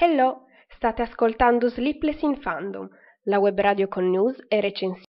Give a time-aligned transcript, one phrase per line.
[0.00, 2.88] Hello, state ascoltando Sleepless in Fandom,
[3.22, 5.02] la web radio con news e recensioni.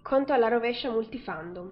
[0.00, 1.70] Conto alla rovescia multifandom.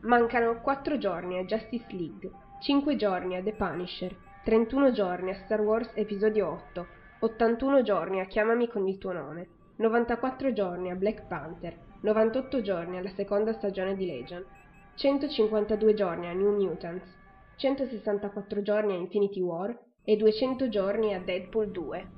[0.00, 2.28] Mancano 4 giorni a Justice League,
[2.60, 6.86] 5 giorni a The Punisher, 31 giorni a Star Wars Episodio 8,
[7.20, 12.96] 81 giorni a Chiamami con il tuo nome, 94 giorni a Black Panther, 98 giorni
[12.96, 14.44] alla seconda stagione di Legion,
[14.94, 17.12] 152 giorni a New Mutants,
[17.56, 22.08] 164 giorni a Infinity War e 200 giorni a Deadpool 2.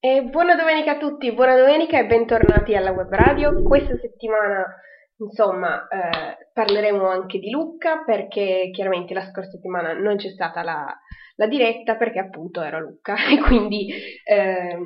[0.00, 3.62] E buona domenica a tutti, buona domenica e bentornati alla web radio.
[3.62, 4.64] Questa settimana
[5.20, 10.96] Insomma, eh, parleremo anche di Lucca perché chiaramente la scorsa settimana non c'è stata la,
[11.36, 13.14] la diretta perché appunto ero a Lucca.
[13.28, 13.88] E quindi
[14.24, 14.78] eh,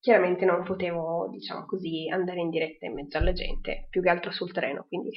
[0.00, 4.30] chiaramente non potevo, diciamo così, andare in diretta in mezzo alla gente, più che altro
[4.32, 5.10] sul treno, quindi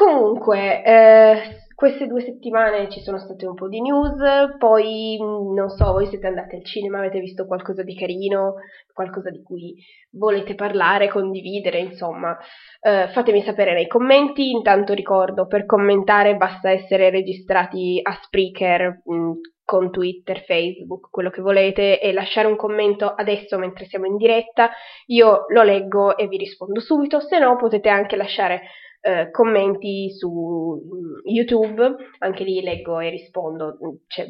[0.00, 4.16] Comunque, eh, queste due settimane ci sono state un po' di news,
[4.56, 8.54] poi mm, non so, voi siete andati al cinema, avete visto qualcosa di carino,
[8.94, 9.74] qualcosa di cui
[10.12, 12.34] volete parlare, condividere, insomma,
[12.80, 14.52] eh, fatemi sapere nei commenti.
[14.52, 19.32] Intanto ricordo, per commentare basta essere registrati a Spreaker mh, mm,
[19.66, 24.70] con Twitter, Facebook, quello che volete e lasciare un commento adesso mentre siamo in diretta.
[25.08, 28.62] Io lo leggo e vi rispondo subito, se no potete anche lasciare
[29.00, 33.76] eh, commenti su mm, YouTube, anche lì leggo e rispondo.
[34.06, 34.26] C'è,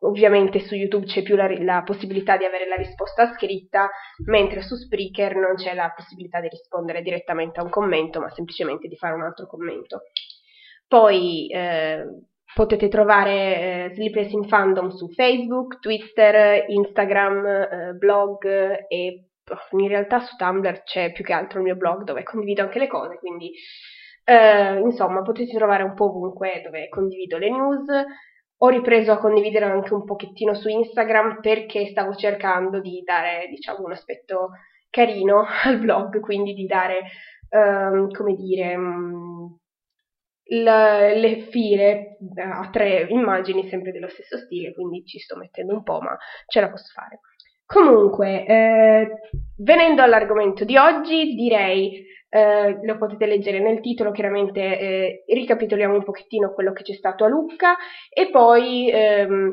[0.00, 3.90] ovviamente su YouTube c'è più la, la, possibilità di avere la risposta scritta,
[4.26, 8.88] mentre su Spreaker non c'è la possibilità di rispondere direttamente a un commento, ma semplicemente
[8.88, 10.02] di fare un altro commento.
[10.86, 12.04] Poi eh,
[12.54, 18.46] potete trovare eh, Sleepless in Fandom su Facebook, Twitter, Instagram, eh, blog
[18.88, 19.27] e
[19.72, 22.86] in realtà su Tumblr c'è più che altro il mio blog dove condivido anche le
[22.86, 23.52] cose, quindi
[24.24, 27.86] eh, insomma potete trovare un po' ovunque dove condivido le news.
[28.60, 33.84] Ho ripreso a condividere anche un pochettino su Instagram perché stavo cercando di dare, diciamo,
[33.84, 34.50] un aspetto
[34.90, 37.02] carino al blog, quindi di dare,
[37.50, 39.56] um, come dire, um,
[40.50, 45.82] le, le file a tre immagini sempre dello stesso stile, quindi ci sto mettendo un
[45.82, 46.16] po', ma
[46.46, 47.20] ce la posso fare.
[47.68, 49.08] Comunque, eh,
[49.58, 56.02] venendo all'argomento di oggi, direi, eh, lo potete leggere nel titolo, chiaramente eh, ricapitoliamo un
[56.02, 57.76] pochettino quello che c'è stato a Lucca
[58.08, 59.50] e poi ehm,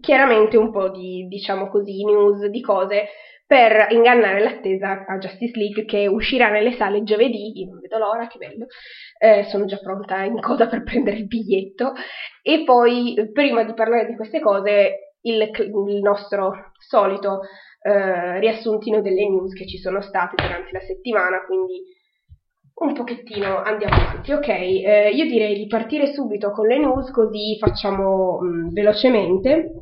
[0.00, 3.08] chiaramente un po' di, diciamo così, news di cose
[3.44, 8.28] per ingannare l'attesa a Justice League che uscirà nelle sale giovedì, io non vedo l'ora,
[8.28, 8.66] che bello,
[9.18, 11.92] eh, sono già pronta in coda per prendere il biglietto.
[12.40, 15.50] E poi prima di parlare di queste cose il,
[15.88, 17.42] il nostro solito
[17.80, 21.82] eh, riassuntino delle news che ci sono state durante la settimana, quindi
[22.76, 24.32] un pochettino andiamo avanti.
[24.32, 29.72] Ok, eh, io direi di partire subito con le news così facciamo mh, mm, velocemente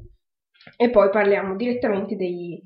[0.77, 2.61] e poi parliamo direttamente dei,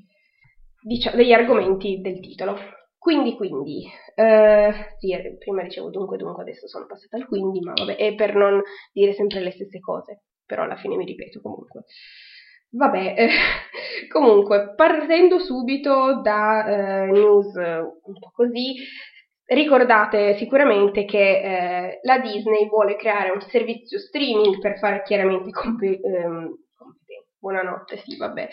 [0.81, 2.57] diciamo, degli argomenti del titolo.
[2.97, 7.71] Quindi, quindi, eh, sì, eh, prima dicevo dunque, dunque, adesso sono passata al quindi, ma
[7.73, 8.61] vabbè, è per non
[8.91, 11.85] dire sempre le stesse cose, però alla fine mi ripeto comunque.
[12.71, 13.29] Vabbè, eh,
[14.09, 18.75] comunque, partendo subito da eh, news un po' così,
[19.45, 25.81] ricordate sicuramente che eh, la Disney vuole creare un servizio streaming per fare chiaramente comp-
[25.81, 26.53] ehm,
[27.39, 28.47] buonanotte, sì, vabbè,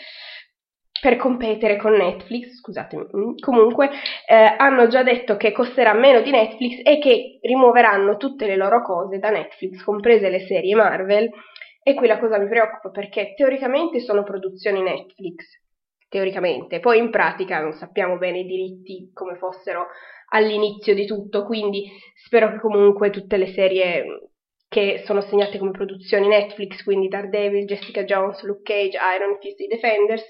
[0.99, 3.89] per competere con Netflix, scusatemi, mm, comunque
[4.27, 8.81] eh, hanno già detto che costerà meno di Netflix e che rimuoveranno tutte le loro
[8.81, 11.29] cose da Netflix, comprese le serie Marvel,
[11.87, 15.45] e qui la cosa mi preoccupa perché teoricamente sono produzioni Netflix,
[16.09, 19.87] teoricamente, poi in pratica non sappiamo bene i diritti come fossero
[20.31, 21.89] all'inizio di tutto, quindi
[22.25, 24.31] spero che comunque tutte le serie
[24.67, 29.67] che sono segnate come produzioni Netflix, quindi Daredevil, Jessica Jones, Luke Cage, Iron Fist e
[29.67, 30.25] Defenders,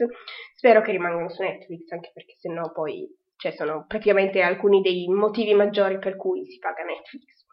[0.53, 5.55] spero che rimangano su Netflix, anche perché sennò poi cioè, sono praticamente alcuni dei motivi
[5.55, 7.45] maggiori per cui si paga Netflix.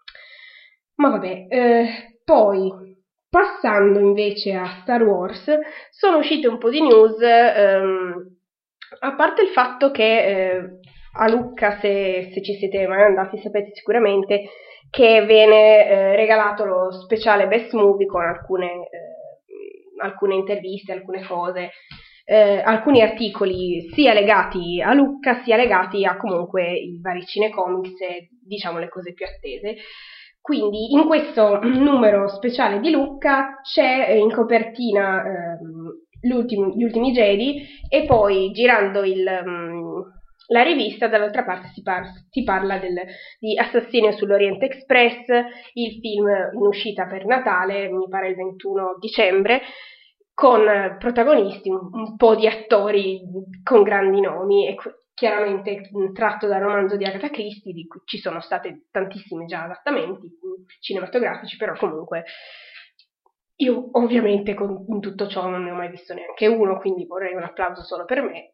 [0.96, 3.02] Ma vabbè, eh, poi
[3.34, 5.44] Passando invece a Star Wars,
[5.90, 8.14] sono uscite un po' di news, ehm,
[9.00, 10.78] a parte il fatto che eh,
[11.18, 14.50] a Lucca, se, se, ci siete mai andati, sapete sicuramente
[14.88, 21.70] che viene eh, regalato lo speciale Best Movie con alcune, eh, alcune interviste, alcune cose,
[22.26, 28.28] eh, alcuni articoli sia legati a Lucca sia legati a comunque i vari cinecomics e
[28.46, 29.74] diciamo le cose più attese.
[30.44, 35.58] Quindi in questo numero speciale di Lucca c'è in copertina eh,
[36.20, 40.04] gli ultimi Jedi e poi girando il, um,
[40.48, 42.94] la rivista dall'altra parte si, par- si parla del,
[43.38, 45.24] di Assassinio sull'Oriente Express,
[45.72, 49.62] il film in uscita per Natale, mi pare il 21 dicembre,
[50.34, 50.62] con
[50.98, 53.22] protagonisti, un, un po' di attori
[53.62, 54.74] con grandi nomi e
[55.14, 60.28] chiaramente tratto dal romanzo di Agatha Christie, di cui ci sono state tantissimi già adattamenti
[60.80, 62.24] cinematografici, però comunque
[63.56, 67.34] io ovviamente con, in tutto ciò non ne ho mai visto neanche uno, quindi vorrei
[67.34, 68.52] un applauso solo per me.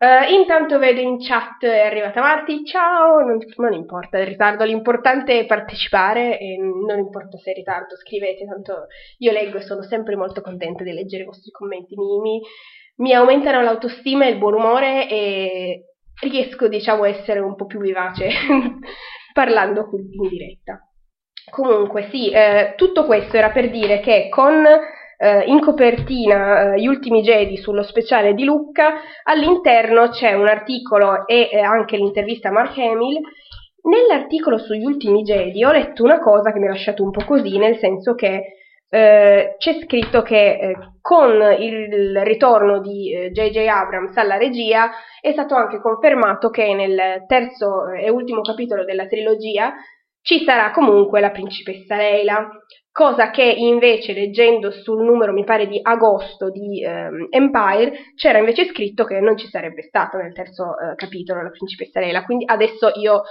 [0.00, 5.40] Uh, intanto vedo in chat è arrivata Marti, ciao, non, non, importa il ritardo, l'importante
[5.40, 8.86] è partecipare e non importa se è ritardo, scrivete, tanto
[9.18, 12.40] io leggo e sono sempre molto contenta di leggere i vostri commenti, mi, mi,
[13.00, 15.84] mi aumentano l'autostima e il buon umore e
[16.22, 18.28] riesco diciamo a essere un po' più vivace
[19.32, 20.80] parlando in diretta.
[21.50, 24.64] Comunque sì, eh, tutto questo era per dire che con
[25.16, 31.26] eh, in copertina eh, Gli ultimi Jedi sullo speciale di Lucca, all'interno c'è un articolo
[31.26, 33.20] e eh, anche l'intervista a Mark Hamill.
[33.82, 37.56] Nell'articolo sugli ultimi Jedi ho letto una cosa che mi ha lasciato un po' così,
[37.56, 38.59] nel senso che
[38.92, 43.56] eh, c'è scritto che eh, con il ritorno di J.J.
[43.56, 44.90] Eh, Abrams alla regia
[45.20, 49.74] è stato anche confermato che nel terzo e ultimo capitolo della trilogia
[50.22, 52.50] ci sarà comunque la principessa Leila,
[52.90, 58.66] cosa che invece leggendo sul numero, mi pare di agosto di ehm, Empire, c'era invece
[58.66, 62.90] scritto che non ci sarebbe stata nel terzo eh, capitolo la principessa Leila, quindi adesso
[62.96, 63.22] io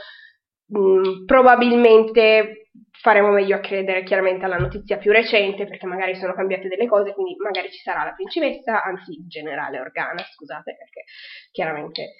[0.67, 2.69] mh, mm, probabilmente
[3.01, 7.13] faremo meglio a credere chiaramente alla notizia più recente perché magari sono cambiate delle cose,
[7.13, 11.03] quindi magari ci sarà la principessa, anzi il generale Organa, scusate, perché
[11.51, 12.15] chiaramente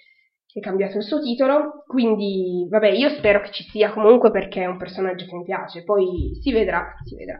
[0.52, 4.66] è cambiato il suo titolo, quindi vabbè, io spero che ci sia comunque perché è
[4.66, 7.40] un personaggio che mi piace, poi si vedrà, si vedrà.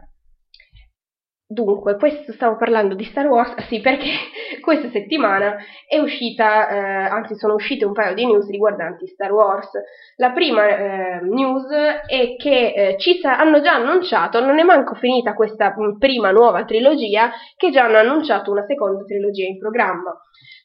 [1.46, 4.06] Dunque, questo stavo parlando di Star Wars, sì, perché
[4.60, 9.70] questa settimana è uscita, eh, anzi sono uscite un paio di news riguardanti Star Wars.
[10.16, 11.68] La prima eh, news
[12.06, 16.30] è che eh, ci sa- hanno già annunciato, non è manco finita questa mh, prima
[16.30, 20.14] nuova trilogia, che già hanno annunciato una seconda trilogia in programma.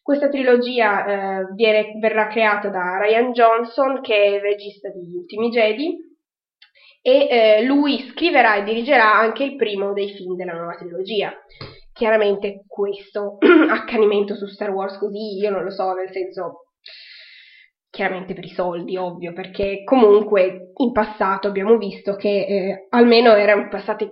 [0.01, 5.49] Questa trilogia eh, viene, verrà creata da Ryan Johnson, che è il regista di Ultimi
[5.49, 5.97] Jedi,
[7.01, 11.31] e eh, lui scriverà e dirigerà anche il primo dei film della nuova trilogia.
[11.95, 13.37] Chiaramente questo
[13.71, 16.65] accanimento su Star Wars così, io non lo so, nel senso
[17.89, 23.69] chiaramente per i soldi, ovvio, perché comunque in passato abbiamo visto che eh, almeno erano
[23.69, 24.11] passati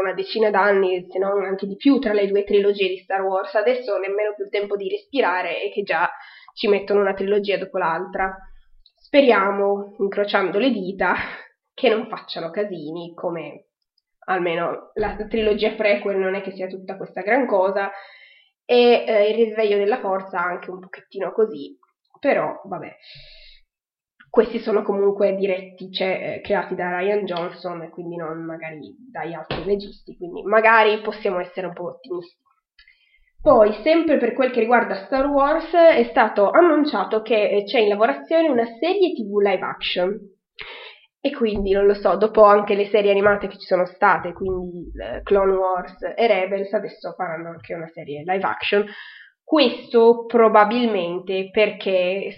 [0.00, 3.54] una decina d'anni, se non anche di più, tra le due trilogie di Star Wars.
[3.54, 6.10] Adesso nemmeno più il tempo di respirare e che già
[6.54, 8.34] ci mettono una trilogia dopo l'altra.
[8.96, 11.14] Speriamo, incrociando le dita,
[11.74, 13.67] che non facciano casini come
[14.28, 17.90] almeno la trilogia prequel non è che sia tutta questa gran cosa
[18.64, 21.76] e eh, il risveglio della forza anche un pochettino così
[22.20, 22.96] però vabbè
[24.30, 29.32] questi sono comunque diretti, cioè, eh, creati da Ryan Johnson e quindi non magari dagli
[29.32, 32.36] altri registi, quindi magari possiamo essere un po' ottimisti.
[33.40, 38.48] Poi, sempre per quel che riguarda Star Wars, è stato annunciato che c'è in lavorazione
[38.48, 40.18] una serie TV live action.
[41.20, 44.90] E quindi, non lo so, dopo anche le serie animate che ci sono state, quindi
[45.02, 48.86] eh, Clone Wars e Rebels, adesso faranno anche una serie live action
[49.48, 52.34] questo probabilmente perché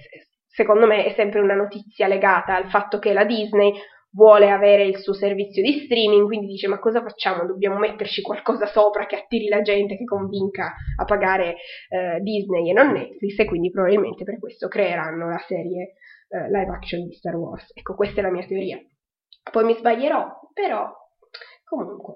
[0.46, 3.72] secondo me è sempre una notizia legata al fatto che la Disney
[4.12, 7.46] vuole avere il suo servizio di streaming, quindi dice ma cosa facciamo?
[7.46, 11.56] Dobbiamo metterci qualcosa sopra che attiri la gente, che convinca a pagare
[11.88, 15.94] eh, Disney e non Netflix e quindi probabilmente per questo creeranno la serie
[16.30, 17.70] eh, live action di Star Wars.
[17.74, 18.78] Ecco, questa è la mia teoria.
[19.50, 20.92] Poi mi sbaglierò, però
[21.64, 22.14] comunque.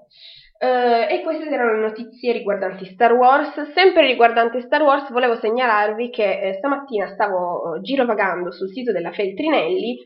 [0.59, 3.71] Uh, e queste erano le notizie riguardanti Star Wars.
[3.73, 9.11] Sempre riguardante Star Wars, volevo segnalarvi che eh, stamattina stavo eh, girovagando sul sito della
[9.11, 9.97] Feltrinelli,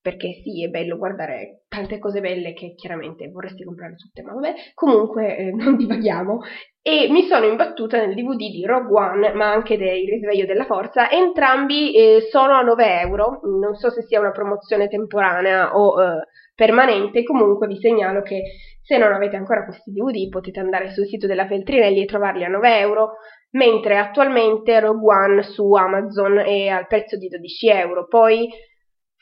[0.00, 4.54] perché sì, è bello guardare tante cose belle che chiaramente vorresti comprare tutte, ma vabbè,
[4.74, 6.40] comunque eh, non divaghiamo.
[6.82, 11.10] E mi sono imbattuta nel DVD di Rogue One, ma anche del Risveglio della Forza.
[11.10, 13.40] Entrambi eh, sono a 9 euro.
[13.42, 17.22] Non so se sia una promozione temporanea o eh, permanente.
[17.22, 18.42] Comunque vi segnalo che
[18.82, 22.48] se non avete ancora questi DVD potete andare sul sito della Feltrinelli e trovarli a
[22.48, 23.10] 9 euro,
[23.50, 28.06] mentre attualmente Rogue One su Amazon è al prezzo di 12 euro.
[28.06, 28.48] Poi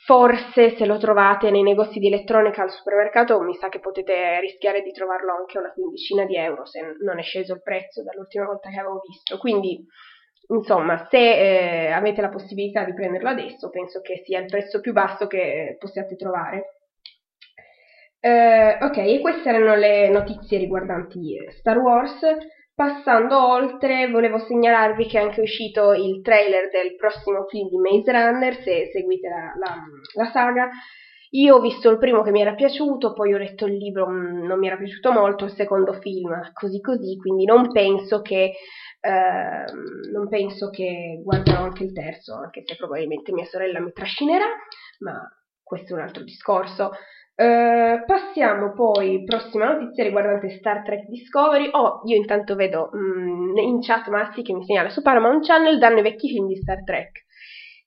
[0.08, 4.80] forse se lo trovate nei negozi di elettronica al supermercato mi sa che potete rischiare
[4.80, 8.70] di trovarlo anche una quindicina di euro se non è sceso il prezzo dall'ultima volta
[8.70, 9.36] che avevo visto.
[9.36, 9.84] Quindi
[10.48, 14.94] insomma, se eh, avete la possibilità di prenderlo adesso, penso che sia il prezzo più
[14.94, 16.78] basso che possiate trovare.
[18.20, 22.18] Uh, ok, queste erano le notizie riguardanti Star Wars.
[22.78, 28.12] Passando oltre, volevo segnalarvi che è anche uscito il trailer del prossimo film di Maze
[28.12, 29.82] Runner, se seguite la, la,
[30.14, 30.68] la saga.
[31.30, 34.44] Io ho visto il primo che mi era piaciuto, poi ho letto il libro, mm,
[34.44, 38.52] non mi era piaciuto molto, il secondo film così così, quindi non penso che,
[39.00, 39.64] eh,
[40.12, 44.46] non penso che guarderò anche il terzo, anche se probabilmente mia sorella mi trascinerà,
[45.00, 45.20] ma
[45.64, 46.92] questo è un altro discorso.
[47.40, 51.68] Uh, passiamo poi, prossima notizia riguardante Star Trek Discovery.
[51.70, 56.00] Oh, io intanto vedo mm, in chat Massi che mi segnala su Paramount Channel danno
[56.00, 57.26] i vecchi film di Star Trek.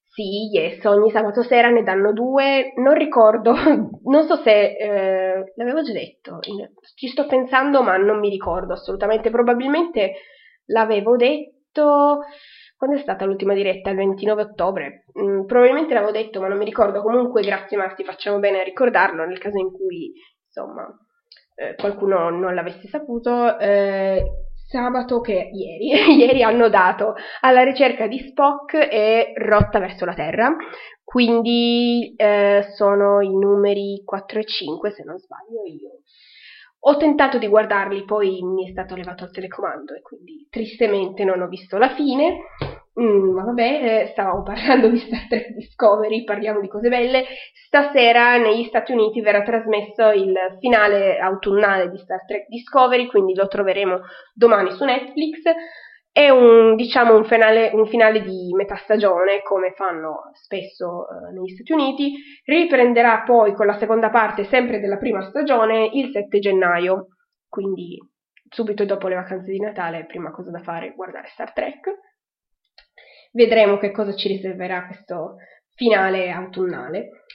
[0.07, 3.53] Sì, yes, ogni sabato sera ne danno due, non ricordo,
[4.03, 6.39] non so se eh, l'avevo già detto,
[6.95, 10.13] ci sto pensando ma non mi ricordo assolutamente, probabilmente
[10.67, 12.19] l'avevo detto,
[12.81, 13.91] quando è stata l'ultima diretta?
[13.91, 18.39] Il 29 ottobre, mm, probabilmente l'avevo detto ma non mi ricordo, comunque grazie Marti, facciamo
[18.39, 20.11] bene a ricordarlo nel caso in cui
[20.47, 20.87] insomma
[21.53, 23.59] eh, qualcuno non l'avesse saputo.
[23.59, 24.23] Eh,
[24.65, 30.51] sabato che ieri, ieri hanno dato alla ricerca di Spock e rotta verso la Terra,
[31.03, 35.99] quindi eh, sono i numeri 4 e 5 se non sbaglio io.
[36.83, 41.41] Ho tentato di guardarli, poi mi è stato levato il telecomando e quindi tristemente non
[41.41, 42.37] ho visto la fine.
[42.99, 47.25] Mm, vabbè, eh, stavamo parlando di Star Trek Discovery, parliamo di cose belle.
[47.53, 53.47] Stasera negli Stati Uniti verrà trasmesso il finale autunnale di Star Trek Discovery, quindi lo
[53.47, 53.99] troveremo
[54.33, 55.39] domani su Netflix.
[56.11, 61.53] È un, diciamo, un, finale, un finale di metà stagione, come fanno spesso eh, negli
[61.53, 62.13] Stati Uniti.
[62.43, 67.07] Riprenderà poi con la seconda parte, sempre della prima stagione, il 7 gennaio.
[67.47, 67.97] Quindi
[68.49, 71.89] subito dopo le vacanze di Natale, prima cosa da fare, guardare Star Trek
[73.31, 75.35] vedremo che cosa ci riserverà questo
[75.75, 77.25] finale autunnale.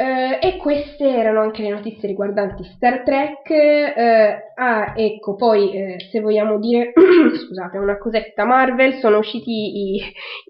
[0.00, 3.50] Uh, e queste erano anche le notizie riguardanti Star Trek.
[3.50, 10.02] Uh, ah, ecco, poi uh, se vogliamo dire, scusate, una cosetta Marvel, sono usciti i,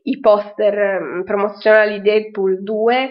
[0.05, 3.11] i poster um, promozionali Deadpool 2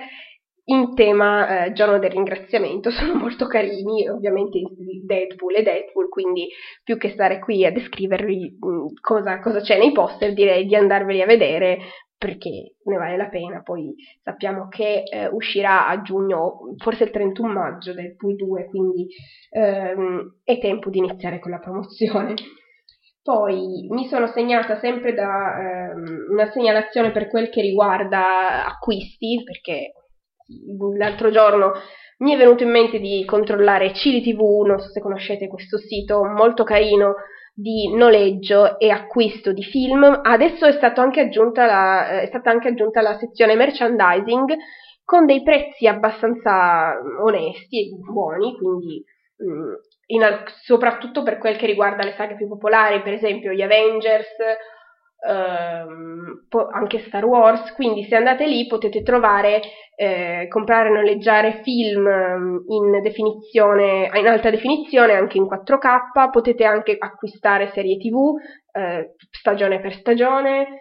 [0.69, 4.59] in tema eh, giorno del ringraziamento, sono molto carini, ovviamente
[5.05, 6.47] Deadpool e Deadpool, quindi
[6.83, 10.75] più che stare qui a descrivervi mh, mm, cosa, cosa, c'è nei poster, direi di
[10.75, 11.79] andarveli a vedere
[12.19, 17.53] perché ne vale la pena, poi sappiamo che eh, uscirà a giugno, forse il 31
[17.53, 19.07] maggio Deadpool 2, quindi
[19.51, 22.33] ehm, è tempo di iniziare con la promozione.
[23.23, 29.93] Poi mi sono segnata sempre da ehm, una segnalazione per quel che riguarda acquisti, perché
[30.97, 31.71] l'altro giorno
[32.17, 36.25] mi è venuto in mente di controllare Cili TV, non so se conoscete questo sito
[36.25, 37.15] molto carino
[37.59, 40.21] di noleggio e acquisto di film.
[40.23, 40.71] Adesso è,
[41.65, 44.55] la, è stata anche aggiunta la sezione merchandising
[45.03, 49.03] con dei prezzi abbastanza onesti e buoni, quindi
[49.43, 49.73] mm,
[50.07, 54.35] in, soprattutto per quel che riguarda le saghe più popolari, per esempio gli Avengers
[55.27, 59.61] ehm, anche Star Wars, quindi se andate lì potete trovare,
[59.95, 66.63] eh, comprare e noleggiare film ehm, in definizione, in alta definizione, anche in 4K, potete
[66.63, 68.35] anche acquistare serie tv,
[68.71, 70.79] eh, stagione per stagione,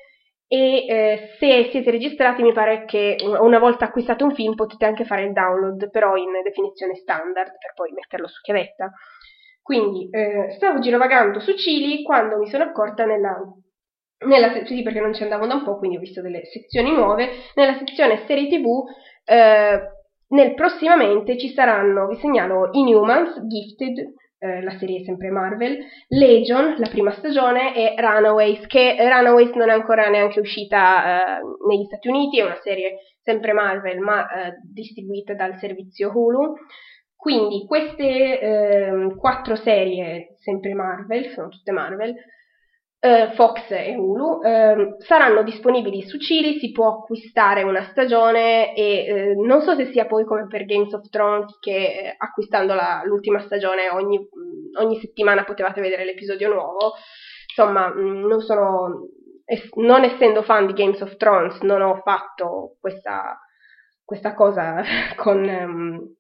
[0.50, 5.04] e eh, se siete registrati mi pare che una volta acquistato un film potete anche
[5.04, 8.90] fare il download però in definizione standard per poi metterlo su chiavetta.
[9.62, 13.37] Quindi eh, stavo girovagando su Cili quando mi sono accorta nella
[14.26, 17.28] nella sì, perché non ci andavo da un po', quindi ho visto delle sezioni nuove,
[17.54, 18.84] nella sezione serie tv,
[19.25, 19.80] eh,
[20.28, 23.98] nel prossimamente ci saranno, vi segnalo, Inhumans, Gifted,
[24.40, 29.72] eh, la serie sempre Marvel, Legion, la prima stagione, e Runaways, che Runaways non è
[29.72, 35.34] ancora neanche uscita eh, negli Stati Uniti, è una serie sempre Marvel, ma eh, distribuita
[35.34, 36.54] dal servizio Hulu.
[37.16, 42.14] Quindi queste ehm, quattro serie, sempre Marvel, sono tutte Marvel,
[43.00, 49.35] Uh, Fox e Hulu uh, saranno disponibili su Cili, si può acquistare una stagione e
[49.37, 53.02] uh, non so se sia poi come per Games of Thrones che eh, acquistando la,
[53.05, 54.19] l'ultima stagione ogni,
[54.81, 56.95] ogni, settimana potevate vedere l'episodio nuovo,
[57.47, 59.07] insomma mh, mm, non sono,
[59.45, 63.38] es, non essendo fan di Games of Thrones non ho fatto questa,
[64.05, 64.83] questa cosa
[65.14, 66.17] con, um,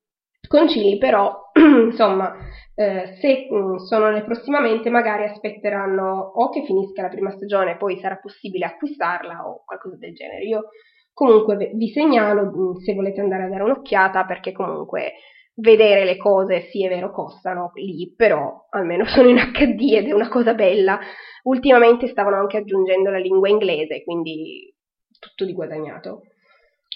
[0.48, 2.34] con Cili, però insomma
[2.74, 7.76] eh, se mh, mm, sono nel prossimamente magari aspetteranno o che finisca la prima stagione
[7.76, 10.44] poi sarà possibile acquistarla o qualcosa del genere.
[10.44, 10.68] Io
[11.12, 15.14] comunque vi segnalo mh, mm, se volete andare a dare un'occhiata perché comunque
[15.56, 20.12] vedere le cose sì è vero costano lì, però almeno sono in HD ed è
[20.12, 20.98] una cosa bella.
[21.44, 24.72] Ultimamente stavano anche aggiungendo la lingua inglese, quindi
[25.18, 26.22] tutto di guadagnato.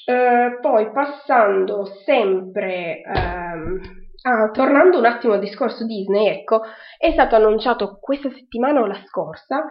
[0.04, 3.78] Uh, poi passando sempre um,
[4.22, 6.62] ah, tornando un attimo al discorso Disney, ecco,
[6.98, 9.64] è stato annunciato questa settimana o la scorsa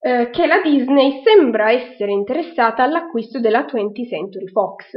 [0.00, 4.92] eh, che la Disney sembra essere interessata all'acquisto della 20th Century Fox.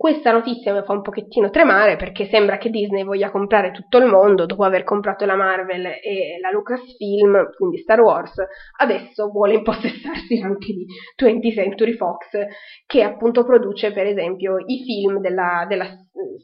[0.00, 4.04] Questa notizia mi fa un pochettino tremare perché sembra che Disney voglia comprare tutto il
[4.04, 8.34] mondo dopo aver comprato la Marvel e la Lucasfilm, quindi Star Wars,
[8.76, 10.86] adesso vuole impossessarsi anche di
[11.20, 12.28] 20th Century Fox
[12.86, 15.88] che appunto produce per esempio i film della, della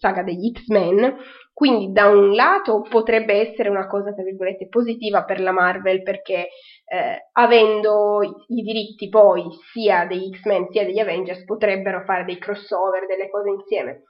[0.01, 1.15] saga degli X-Men.
[1.53, 6.49] Quindi da un lato potrebbe essere una cosa, tra virgolette, positiva per la Marvel perché
[6.95, 13.07] eh, avendo i diritti poi sia degli X-Men sia degli Avengers potrebbero fare dei crossover,
[13.07, 14.03] delle cose insieme.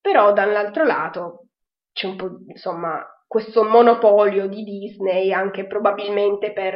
[0.00, 1.46] Però dall'altro lato
[1.92, 6.74] c'è un po' insomma questo monopolio di Disney anche probabilmente per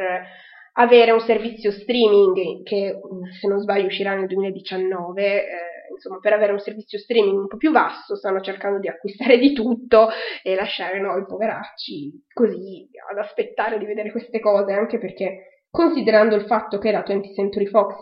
[0.73, 2.99] avere un servizio streaming che
[3.39, 5.47] se non sbaglio uscirà nel 2019 eh,
[5.93, 9.53] insomma, per avere un servizio streaming un po' più vasto, stanno cercando di acquistare di
[9.53, 10.09] tutto
[10.43, 16.45] e lasciare noi poveracci così ad aspettare di vedere queste cose, anche perché considerando il
[16.45, 17.99] fatto che la 20th Century Fox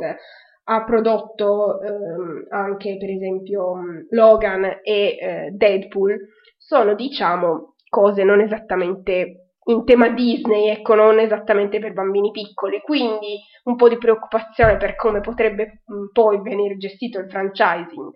[0.71, 3.73] ha prodotto ehm, anche per esempio
[4.09, 6.17] Logan e eh, Deadpool,
[6.57, 13.39] sono diciamo cose non esattamente in tema Disney, ecco, non esattamente per bambini piccoli, quindi
[13.63, 18.11] un po' di preoccupazione per come potrebbe mm, poi venire gestito il franchising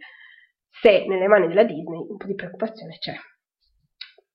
[0.70, 3.14] se nelle mani della Disney, un po' di preoccupazione c'è.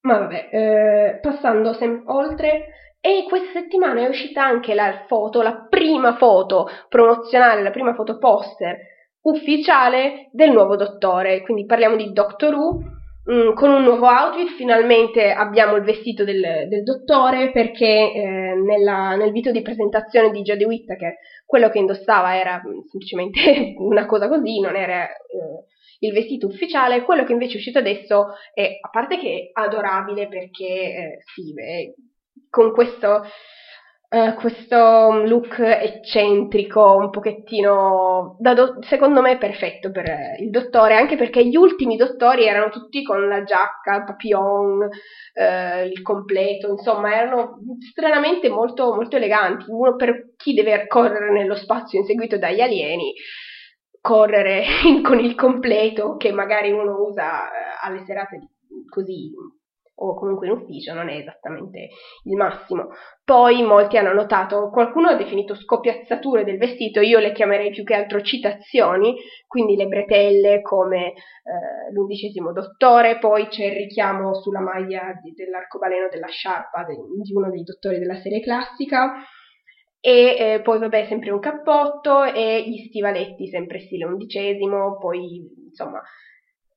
[0.02, 2.66] Ma vabbè, eh, passando sem- oltre,
[3.00, 8.18] e questa settimana è uscita anche la foto, la prima foto promozionale, la prima foto
[8.18, 8.76] poster
[9.22, 12.97] ufficiale del nuovo dottore, quindi parliamo di Doctor Who,
[13.30, 19.16] Mm, con un nuovo outfit, finalmente abbiamo il vestito del, del dottore perché eh, nella,
[19.16, 24.28] nel video di presentazione di Jodie Whittaker quello che indossava era mm, semplicemente una cosa
[24.28, 25.64] così, non era eh,
[25.98, 30.26] il vestito ufficiale, quello che invece è uscito adesso è, a parte che è adorabile
[30.28, 31.94] perché eh, sì, beh,
[32.48, 33.24] con questo
[34.10, 40.06] Uh, questo look eccentrico, un pochettino, do- secondo me perfetto per
[40.40, 45.84] il dottore, anche perché gli ultimi dottori erano tutti con la giacca, il papillon, uh,
[45.84, 47.58] il completo, insomma erano
[47.90, 49.66] stranamente molto, molto eleganti.
[49.68, 53.12] Uno per chi deve correre nello spazio inseguito dagli alieni,
[54.00, 54.64] correre
[55.04, 58.38] con il completo che magari uno usa uh, alle serate
[58.88, 59.30] così
[60.00, 61.88] o comunque in ufficio non è esattamente
[62.24, 62.88] il massimo.
[63.24, 67.94] Poi molti hanno notato, qualcuno ha definito scoppiazzature del vestito, io le chiamerei più che
[67.94, 75.18] altro citazioni, quindi le bretelle come eh, l'undicesimo dottore, poi c'è il richiamo sulla maglia
[75.22, 79.14] di, dell'arcobaleno della sciarpa de, di uno dei dottori della serie classica,
[80.00, 86.00] e eh, poi vabbè sempre un cappotto e gli stivaletti sempre stile undicesimo, poi insomma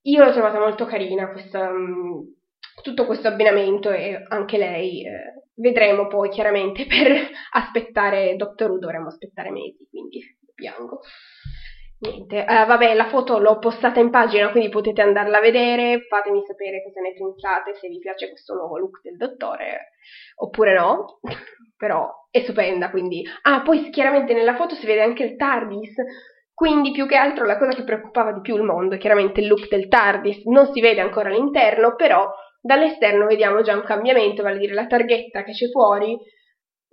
[0.04, 1.70] io l'ho trovata molto carina questa...
[1.70, 2.40] Mh,
[2.82, 9.08] tutto questo abbinamento e anche lei eh, vedremo poi chiaramente per aspettare Doctor Who dovremo
[9.08, 10.20] aspettare mesi quindi
[10.54, 11.02] piango.
[12.00, 16.42] Niente uh, vabbè la foto l'ho postata in pagina quindi potete andarla a vedere fatemi
[16.48, 19.92] sapere cosa ne pensate se vi piace questo nuovo look del dottore
[20.38, 21.20] oppure no
[21.78, 23.24] però è stupenda quindi.
[23.44, 25.94] Ah poi chiaramente nella foto si vede anche il TARDIS
[26.56, 29.48] quindi più che altro la cosa che preoccupava di più il mondo è chiaramente il
[29.48, 32.32] look del TARDIS non si vede ancora all'interno però
[32.62, 36.18] Dall'esterno vediamo già un cambiamento, vale a dire la targhetta che c'è fuori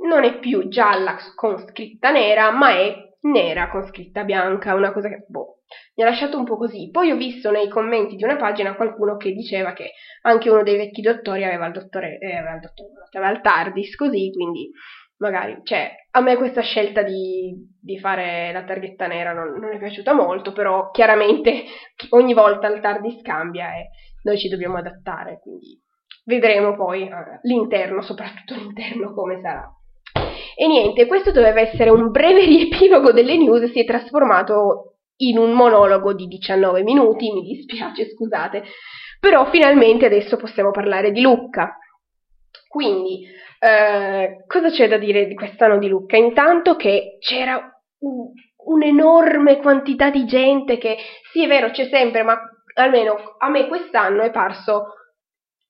[0.01, 5.09] non è più gialla con scritta nera, ma è nera con scritta bianca, una cosa
[5.09, 5.63] che boh,
[5.97, 6.91] mi ha lasciato un po' così.
[6.91, 10.77] Poi ho visto nei commenti di una pagina qualcuno che diceva che anche uno dei
[10.77, 14.71] vecchi dottori aveva il dottore, eh, aveva il dottore, aveva il TARDIS così, quindi
[15.19, 19.79] magari, cioè, a me questa scelta di, di fare la targhetta nera non, non, è
[19.79, 21.65] piaciuta molto, però chiaramente
[22.11, 23.89] ogni volta il TARDIS cambia e
[24.29, 25.81] noi ci dobbiamo adattare, quindi
[26.25, 29.67] vedremo poi eh, l'interno, soprattutto l'interno, come sarà.
[30.55, 35.53] E niente, questo doveva essere un breve riepilogo delle news, si è trasformato in un
[35.53, 38.63] monologo di 19 minuti, mi dispiace, scusate,
[39.19, 41.77] però finalmente adesso possiamo parlare di Lucca.
[42.69, 43.27] Quindi,
[43.59, 46.17] eh, cosa c'è da dire di quest'anno di Lucca?
[46.17, 47.59] Intanto che c'era
[48.01, 48.31] un,
[48.67, 50.97] un'enorme quantità di gente che,
[51.33, 52.39] sì è vero, c'è sempre, ma
[52.83, 54.95] almeno a me quest'anno è parso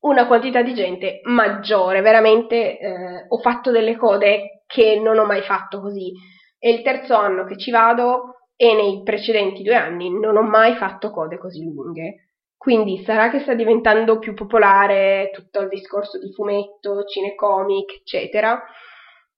[0.01, 5.43] una quantità di gente maggiore, veramente eh, ho fatto delle code che non ho mai
[5.43, 6.13] fatto così.
[6.59, 10.75] È il terzo anno che ci vado e nei precedenti due anni non ho mai
[10.77, 12.31] fatto code così lunghe.
[12.57, 18.61] Quindi sarà che sta diventando più popolare tutto il discorso di fumetto, cinecomic, eccetera.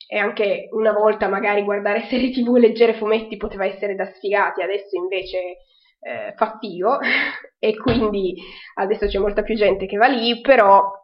[0.09, 4.63] E anche una volta magari guardare serie tv e leggere fumetti poteva essere da sfigati,
[4.63, 5.59] adesso invece
[6.01, 6.59] eh, fa
[7.59, 8.35] e quindi
[8.75, 10.99] adesso c'è molta più gente che va lì, però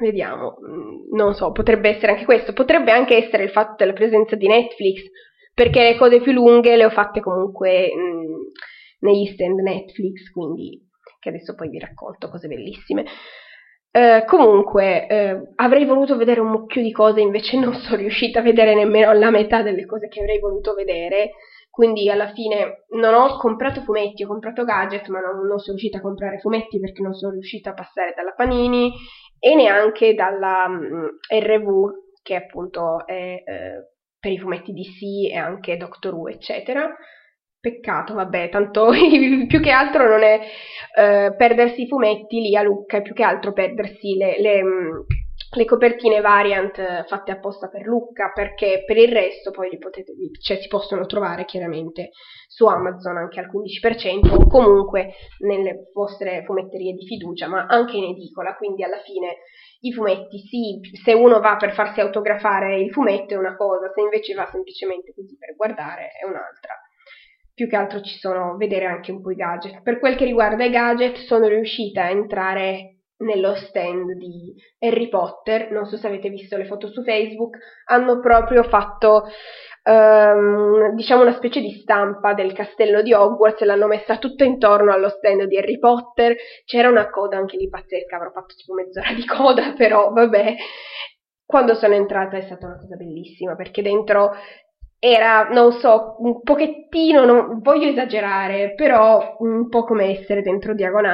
[0.00, 4.34] Vediamo, mm, non so, potrebbe essere anche questo, potrebbe anche essere il fatto della presenza
[4.34, 5.02] di Netflix,
[5.54, 8.34] perché le cose più lunghe le ho fatte comunque mh, mm,
[9.00, 10.80] negli stand Netflix, quindi
[11.20, 13.04] che adesso poi vi racconto cose bellissime.
[13.92, 18.42] Eh, comunque, eh, avrei voluto vedere un mucchio di cose, invece non sono riuscita a
[18.42, 21.30] vedere nemmeno la metà delle cose che avrei voluto vedere.
[21.74, 25.98] Quindi alla fine non ho comprato fumetti, ho comprato gadget, ma non, non sono riuscita
[25.98, 28.92] a comprare fumetti perché non sono riuscita a passare dalla Panini
[29.40, 31.90] e neanche dalla mh, mm, RV,
[32.22, 33.88] che appunto è eh,
[34.20, 36.94] per i fumetti DC e anche Doctor Who, eccetera.
[37.58, 38.90] Peccato, vabbè, tanto
[39.48, 40.40] più che altro non è
[40.96, 45.00] eh, perdersi i fumetti lì a Lucca, è più che altro perdersi le, le, mm,
[45.54, 50.58] le, copertine variant fatte apposta per Lucca, perché per il resto poi li potete, cioè
[50.58, 52.10] si possono trovare chiaramente
[52.46, 58.04] su Amazon anche al 15% o comunque nelle vostre fumetterie di fiducia, ma anche in
[58.04, 59.36] edicola, quindi alla fine
[59.80, 64.00] i fumetti, sì, se uno va per farsi autografare il fumetto è una cosa, se
[64.00, 66.78] invece va semplicemente così per guardare è un'altra
[67.54, 69.80] più che altro ci sono, vedere anche un po' i gadget.
[69.82, 75.70] Per quel che riguarda i gadget, sono riuscita a entrare nello stand di Harry Potter,
[75.70, 79.24] non so se avete visto le foto su Facebook, hanno proprio fatto
[79.84, 83.62] um, diciamo una specie di stampa del castello di Hogwarts.
[83.62, 87.68] E l'hanno messa tutto intorno allo stand di Harry Potter, c'era una coda anche lì
[87.68, 90.54] pazzesca, avrò fatto tipo mezz'ora di coda, però vabbè.
[91.46, 94.32] Quando sono entrata è stata una cosa bellissima perché dentro
[94.98, 101.04] era, non so, un pochettino, non voglio esagerare, però un po' come essere dentro Diagon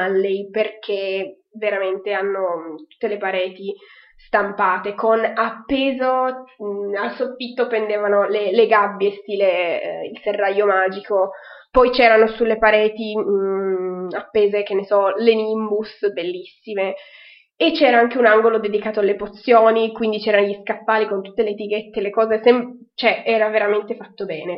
[0.49, 3.73] perché veramente hanno tutte le pareti
[4.15, 11.31] stampate con appeso mh, al soffitto pendevano le, le gabbie stile eh, il serraglio magico
[11.71, 16.95] poi c'erano sulle pareti mh, appese che ne so le nimbus bellissime
[17.55, 21.51] e c'era anche un angolo dedicato alle pozioni, quindi c'erano gli scaffali con tutte le
[21.51, 24.57] etichette, le cose, sem- cioè era veramente fatto bene.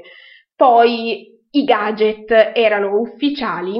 [0.55, 3.77] Poi i gadget erano ufficiali,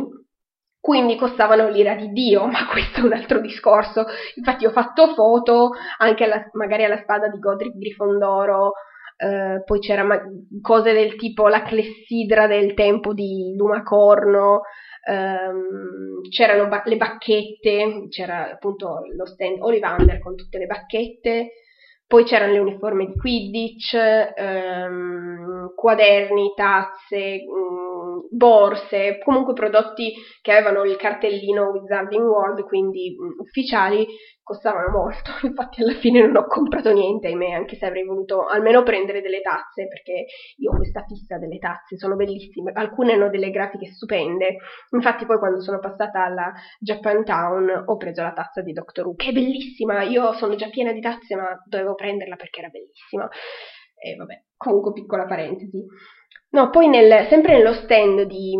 [0.83, 4.03] quindi costavano l'ira di Dio, ma questo è un altro discorso.
[4.35, 8.73] Infatti ho fatto foto anche alla, magari alla spada di Godric Grifondoro,
[9.15, 10.19] eh, poi c'erano
[10.59, 14.63] cose del tipo la clessidra del tempo di Lumacorno,
[15.07, 21.51] ehm, c'erano ba- le bacchette, c'era appunto lo stand Olivander con tutte le bacchette,
[22.13, 30.51] poi c'erano le uniformi di Quidditch, ehm, quaderni, tazze, mh, mm, borse, comunque prodotti che
[30.51, 34.05] avevano il cartellino Wizarding World, quindi mh, ufficiali,
[34.43, 38.83] costavano molto, infatti alla fine non ho comprato niente, ahimè, anche se avrei voluto almeno
[38.83, 40.25] prendere delle tazze, perché
[40.57, 44.57] io ho questa fissa delle tazze, sono bellissime, alcune hanno delle grafiche stupende,
[44.91, 49.29] infatti poi quando sono passata alla Japantown ho preso la tazza di Doctor Who, che
[49.29, 53.29] è bellissima, io sono già piena di tazze ma dovevo prenderla perché era bellissima,
[53.95, 55.81] e vabbè, comunque piccola parentesi.
[56.49, 58.55] No, poi nel, sempre nello stand di,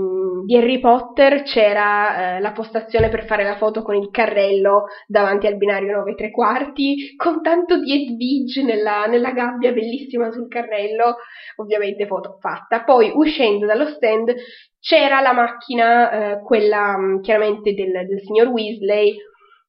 [0.45, 5.45] di Harry Potter c'era eh, la postazione per fare la foto con il carrello davanti
[5.45, 11.17] al binario 9 3 quarti, con tanto di Edwidge nella, nella gabbia bellissima sul carrello,
[11.57, 12.83] ovviamente foto fatta.
[12.83, 14.33] Poi uscendo dallo stand
[14.79, 19.15] c'era la macchina, eh, quella mm, chiaramente del, del signor Weasley,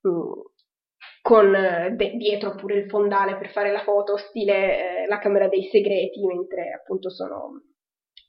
[0.00, 0.30] mh, mm,
[1.24, 5.70] con eh, dietro pure il fondale per fare la foto, stile eh, la Camera dei
[5.72, 7.62] Segreti, mentre appunto sono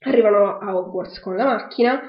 [0.06, 2.00] arrivano a Hogwarts con la macchina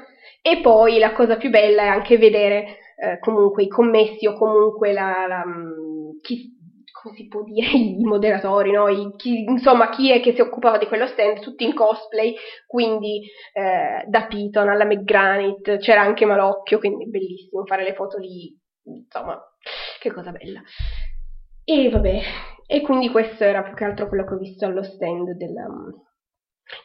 [0.42, 4.94] e poi la cosa più bella è anche vedere eh, comunque i commessi o comunque
[4.94, 6.56] la, la, mm, chi,
[7.02, 8.88] come si può dire, i moderatori, no?
[8.88, 12.34] I, chi, insomma chi è che si occupava di quello stand, tutti in cosplay,
[12.66, 18.58] quindi eh, da Piton alla McGranit, c'era anche Malocchio, quindi bellissimo fare le foto lì,
[18.96, 19.40] insomma,
[20.00, 20.62] che cosa bella.
[21.64, 22.22] E vabbè,
[22.66, 25.68] e quindi questo era più che altro quello che ho visto allo stand della,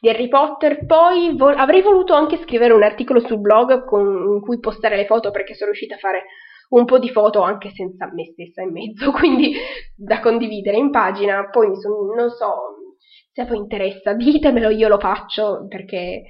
[0.01, 0.87] di Harry Potter.
[0.87, 5.07] Poi vo- avrei voluto anche scrivere un articolo sul blog con, in cui postare le
[5.07, 6.25] foto perché sono riuscita a fare
[6.71, 9.55] un po' di foto anche senza me stessa in mezzo, quindi
[9.95, 11.49] da condividere in pagina.
[11.51, 12.77] Poi mi sono, non so
[13.33, 16.23] se a voi interessa, ditemelo, io lo faccio perché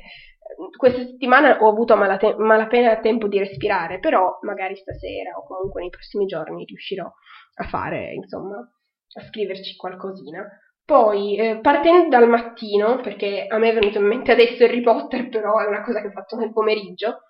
[0.76, 5.90] questa settimana ho avuto malate- malapena tempo di respirare, però magari stasera o comunque nei
[5.90, 10.46] prossimi giorni riuscirò a fare, insomma, a scriverci qualcosina.
[10.84, 15.28] Poi, eh, partendo dal mattino, perché a me è venuto in mente adesso Harry Potter,
[15.28, 17.22] però è una cosa che ho fatto nel pomeriggio,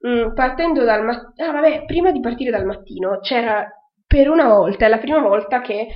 [0.00, 3.66] mh, mm, partendo dal mattino, ah vabbè, prima di partire dal mattino, c'era
[4.06, 5.88] per una volta, è la prima volta che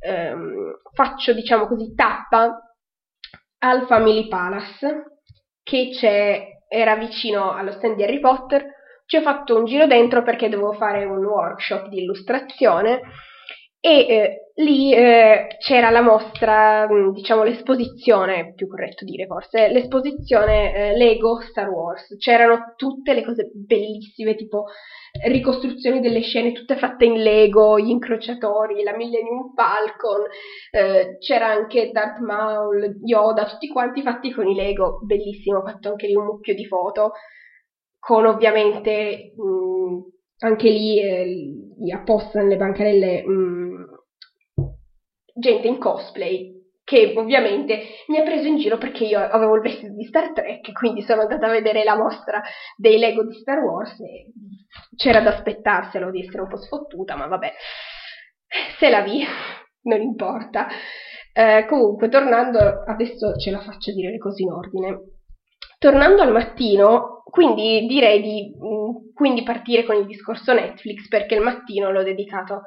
[0.00, 2.60] ehm, faccio, diciamo così, tappa
[3.58, 5.17] al Family Palace,
[5.68, 8.64] che era vicino allo stand di Harry Potter,
[9.06, 13.00] ci ho fatto un giro dentro perché dovevo fare un workshop di illustrazione
[13.80, 20.74] e eh, lì eh, c'era la mostra, mm, diciamo l'esposizione, più corretto dire forse, l'esposizione
[20.74, 22.16] eh, Lego Star Wars.
[22.18, 24.64] C'erano tutte le cose bellissime, tipo
[25.26, 30.22] ricostruzioni delle scene tutte fatte in Lego, gli incrociatori, la Millennium Falcon,
[30.70, 35.88] eh, c'era anche Darth Maul, Yoda, tutti quanti fatti con i Lego, bellissimo, ho fatto
[35.90, 37.12] anche lì un mucchio di foto,
[37.98, 39.98] con ovviamente mh, mm,
[40.40, 43.84] anche lì eh, apposta nelle bancarelle mh, mm,
[45.34, 46.56] gente in cosplay
[46.88, 50.72] che ovviamente mi ha preso in giro perché io avevo il vestito di Star Trek,
[50.72, 52.40] quindi sono andata a vedere la mostra
[52.78, 54.32] dei Lego di Star Wars e
[54.96, 57.52] c'era da aspettarselo di essere un po' sfottuta, ma vabbè,
[58.78, 59.22] se la vi,
[59.82, 60.66] non importa.
[61.34, 65.17] Eh, comunque, tornando, adesso ce la faccio dire le cose in ordine.
[65.78, 71.42] Tornando al mattino, quindi direi di mh, quindi partire con il discorso Netflix perché il
[71.42, 72.62] mattino l'ho dedicato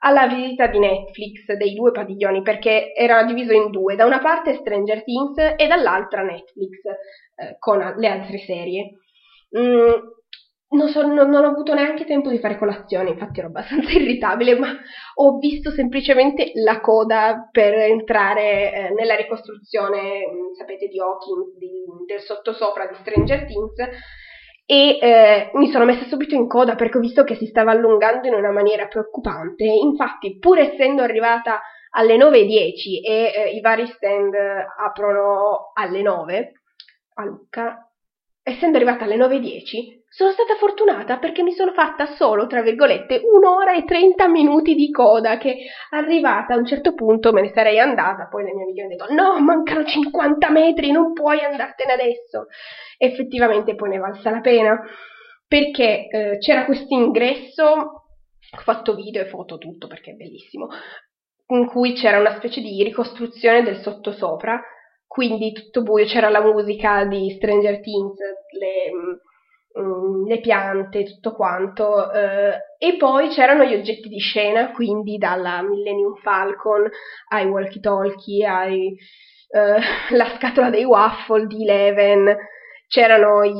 [0.00, 4.54] alla visita di Netflix dei due padiglioni perché era diviso in due, da una parte
[4.54, 8.98] Stranger Things e dall'altra Netflix eh, con le altre serie.
[9.58, 9.92] Mm,
[10.70, 14.58] non, so, non, non, ho avuto neanche tempo di fare colazione, infatti ero abbastanza irritabile,
[14.58, 14.68] ma
[15.14, 21.70] ho visto semplicemente la coda per entrare eh, nella ricostruzione, mm, sapete, di Hawking, di,
[22.06, 23.74] del sottosopra di Stranger Things
[24.70, 28.28] e eh, mi sono messa subito in coda perché ho visto che si stava allungando
[28.28, 29.64] in una maniera preoccupante.
[29.64, 34.32] Infatti, pur essendo arrivata alle 9.10 e eh, i vari stand
[34.78, 36.52] aprono alle 9
[37.14, 37.89] a Lucca,
[38.50, 43.74] essendo arrivata alle 9.10, sono stata fortunata perché mi sono fatta solo, tra virgolette, un'ora
[43.74, 45.56] e 30 minuti di coda che
[45.90, 49.12] arrivata a un certo punto me ne sarei andata, poi le mie amiche mi detto
[49.12, 52.46] no, mancano 50 metri, non puoi andartene adesso.
[52.98, 54.80] Effettivamente poi ne valsa la pena
[55.46, 60.68] perché eh, c'era questo ingresso, ho fatto video e foto tutto perché è bellissimo,
[61.48, 64.60] in cui c'era una specie di ricostruzione del sottosopra,
[65.20, 68.16] quindi tutto buio, c'era la musica di Stranger Things,
[68.58, 69.20] le
[69.78, 75.62] Mm, le piante, tutto quanto, eh, e poi c'erano gli oggetti di scena, quindi dalla
[75.62, 76.88] Millennium Falcon
[77.28, 78.96] ai walkie-talkie, ai,
[79.48, 79.78] eh,
[80.16, 82.36] la scatola dei waffle di Eleven,
[82.88, 83.52] c'erano i,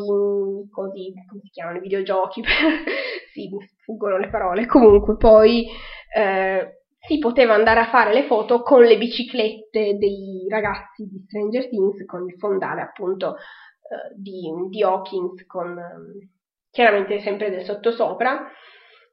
[0.68, 2.42] così, come si chiamano, i videogiochi,
[3.32, 5.68] sì, mi sfuggono le parole, comunque poi
[6.12, 11.68] eh, si poteva andare a fare le foto con le biciclette dei ragazzi di Stranger
[11.68, 16.28] Things, con il fondale appunto eh, di, di, Hawkins con ehm,
[16.70, 18.50] chiaramente sempre del sottosopra.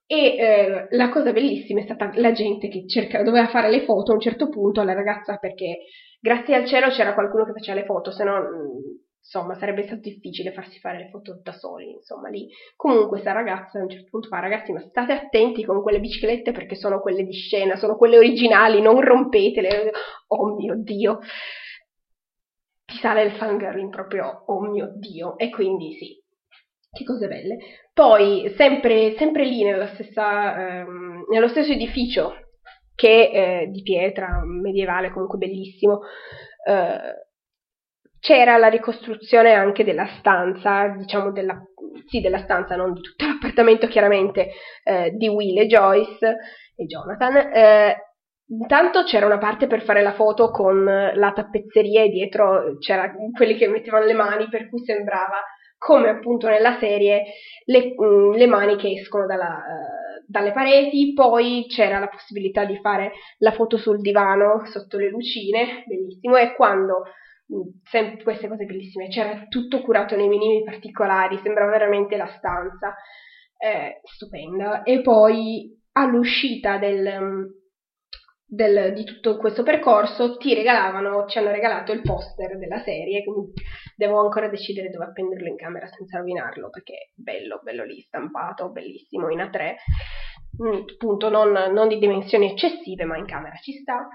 [0.06, 4.12] E eh, la cosa bellissima è stata la gente che cerca, doveva fare le foto
[4.12, 5.80] a un certo punto alla ragazza perché
[6.20, 10.00] grazie al cielo c'era qualcuno che faceva le foto, se no mm, insomma sarebbe stato
[10.00, 12.48] difficile farsi fare le foto da soli, insomma lì.
[12.78, 16.54] Comunque questa ragazza a un certo punto fa ragazzi ma state attenti con quelle biciclette
[16.54, 19.92] perché sono quelle di scena, sono quelle originali, non rompetele.
[20.28, 21.20] Oh mio Dio
[22.86, 26.24] ti sale il fangirling proprio, oh mio Dio, e quindi sì,
[26.90, 27.58] che cose belle.
[27.94, 29.62] Poi, sempre, sempre lì
[29.94, 32.34] stessa, ehm, nello stesso edificio,
[32.96, 36.00] che eh, di pietra, medievale, comunque bellissimo,
[36.66, 37.27] eh,
[38.20, 41.58] c'era la ricostruzione anche della stanza, diciamo della,
[42.08, 44.52] sì, della stanza, non di tutto l'appartamento chiaramente,
[44.84, 46.38] eh, di Will e Joyce
[46.76, 47.96] e Jonathan, eh,
[48.50, 53.58] Intanto c'era una parte per fare la foto con la tappezzeria e dietro c'era quelli
[53.58, 55.44] che mettevano le mani per cui sembrava
[55.78, 57.24] come appunto nella serie
[57.66, 62.78] le, mm, le mani che escono dalla, uh, dalle pareti, poi c'era la possibilità di
[62.82, 67.04] fare la foto sul divano sotto le lucine, bellissimo, e quando
[67.84, 72.96] sempre queste cose bellissime, c'era tutto curato nei minimi particolari, sembrava veramente la stanza,
[73.58, 74.84] eh, stupenda.
[74.84, 77.56] E poi all'uscita del
[78.50, 83.52] del, di tutto questo percorso ti regalavano, ci hanno regalato il poster della serie, quindi
[83.96, 88.72] devo ancora decidere dove appenderlo in camera senza rovinarlo, perché è bello, bello lì, stampato,
[88.72, 89.76] bellissimo, in A3,
[90.64, 94.08] mm, appunto non, non di dimensioni eccessive, ma in camera ci sta.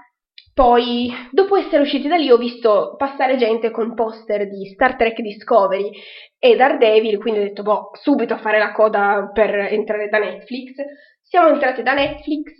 [0.53, 5.19] Poi, dopo essere usciti da lì, ho visto passare gente con poster di Star Trek
[5.19, 5.89] Discovery
[6.37, 10.73] e Daredevil, quindi ho detto, boh, subito a fare la coda per entrare da Netflix.
[11.23, 12.57] Siamo entrati da Netflix,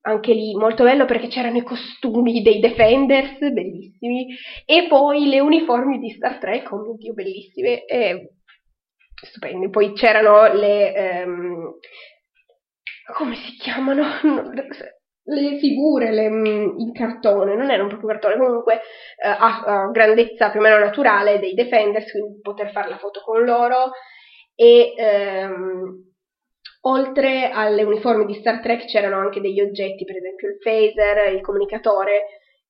[0.00, 4.28] anche lì molto bello perché c'erano i costumi dei Defenders, bellissimi,
[4.64, 8.30] e poi le uniformi di Star Trek, oh mio Dio, bellissime, e
[9.22, 9.68] stupendi.
[9.68, 11.24] Poi c'erano le...
[11.26, 11.74] Um,
[13.14, 14.04] come si chiamano?
[15.28, 20.50] Le figure le, mm, in cartone, non erano proprio cartone, comunque eh, a, a, grandezza
[20.50, 23.90] più o meno naturale dei Defenders, quindi poter fare la foto con loro.
[24.54, 26.06] E ehm,
[26.82, 31.40] oltre alle uniformi di Star Trek c'erano anche degli oggetti, per esempio il phaser, il
[31.40, 32.26] comunicatore,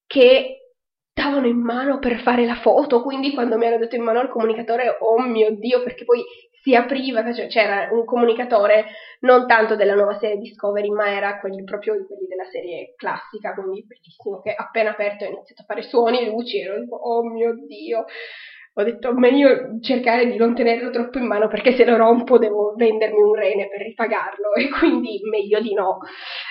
[0.07, 0.73] che
[1.13, 4.29] davano in mano per fare la foto, quindi quando mi hanno dato in mano il
[4.29, 6.23] comunicatore, oh mio Dio, perché poi
[6.63, 8.87] si apriva, cioè c'era un comunicatore
[9.21, 13.85] non tanto della nuova serie Discovery, ma era quelli, proprio quelli della serie classica, quindi
[13.85, 17.55] bellissimo, che appena aperto ha iniziato a fare suoni e luci, ero tipo, oh mio
[17.67, 18.05] Dio,
[18.79, 22.75] ho detto meglio cercare di non tenerlo troppo in mano perché se lo rompo devo
[22.77, 25.99] vendermi un rene per ripagarlo e quindi meglio di no.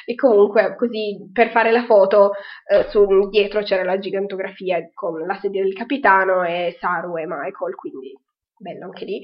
[0.05, 2.33] E comunque così per fare la foto
[2.69, 7.75] eh, su, dietro c'era la gigantografia con la sedia del capitano e Saru e Michael,
[7.75, 8.13] quindi
[8.57, 9.21] bello anche lì.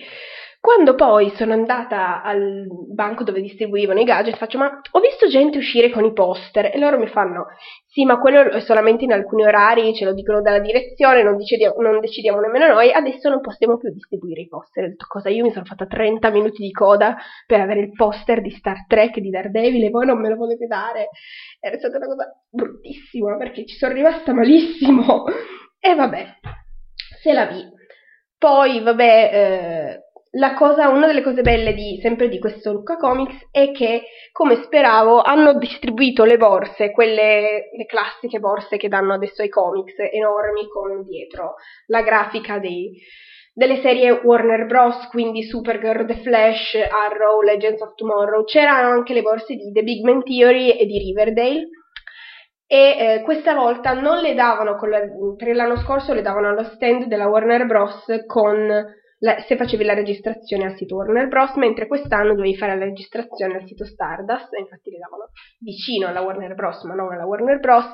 [0.59, 5.57] Quando poi sono andata al banco dove distribuivano i gadget, faccio: Ma ho visto gente
[5.57, 7.47] uscire con i poster e loro mi fanno:
[7.85, 11.81] Sì, ma quello è solamente in alcuni orari, ce lo dicono dalla direzione, non decidiamo,
[11.81, 12.93] non decidiamo nemmeno noi.
[12.93, 14.85] Adesso non possiamo più distribuire i poster.
[14.85, 15.27] Ho detto: Cosa?
[15.27, 19.19] Io mi sono fatta 30 minuti di coda per avere il poster di Star Trek
[19.19, 21.09] di Daredevil e voi non me lo volete dare.
[21.59, 25.25] Era stata una cosa bruttissima perché ci sono rimasta malissimo.
[25.77, 26.25] E vabbè,
[27.21, 27.81] se la vi.
[28.43, 29.29] Poi, vabbè.
[29.31, 34.01] Eh, Cosa, una delle cose belle di, sempre di questo Lucca Comics è che,
[34.33, 39.93] come speravo, hanno distribuito le borse, quelle le classiche borse che danno adesso ai comics,
[40.11, 41.53] enormi con dietro
[41.85, 42.99] la grafica dei,
[43.53, 48.43] delle serie Warner Bros., quindi Supergirl, The Flash, Arrow, Legends of Tomorrow.
[48.43, 51.69] C'erano anche le borse di The Big Man Theory e di Riverdale.
[52.73, 55.01] E eh, questa volta non le davano, la,
[55.37, 58.03] per l'anno scorso le davano allo stand della Warner Bros.
[59.19, 63.57] la, se facevi la registrazione al sito Warner Bros., mentre quest'anno dovevi fare la registrazione
[63.57, 67.85] al sito Stardust, infatti le davano vicino alla Warner Bros., ma non alla Warner Bros.,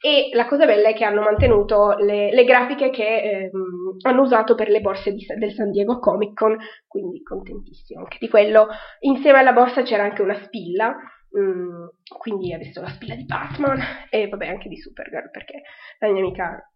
[0.00, 4.54] e la cosa bella è che hanno mantenuto le, le grafiche che ehm, hanno usato
[4.54, 6.56] per le borse di, del San Diego Comic Con,
[6.86, 8.68] quindi contentissimo anche di quello.
[9.00, 10.94] Insieme alla borsa c'era anche una spilla,
[11.38, 11.86] mm,
[12.18, 15.62] quindi adesso la spilla di Batman e vabbè anche di Supergirl perché
[15.98, 16.68] la mia amica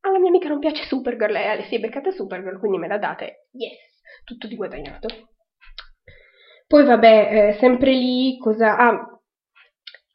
[0.00, 3.48] alla mia amica non piace Supergirl e si è beccata Supergirl, quindi me la date.
[3.52, 5.08] Yes, tutto di guadagnato.
[6.66, 8.76] Poi vabbè, eh, sempre lì, cosa...
[8.76, 9.18] Ah,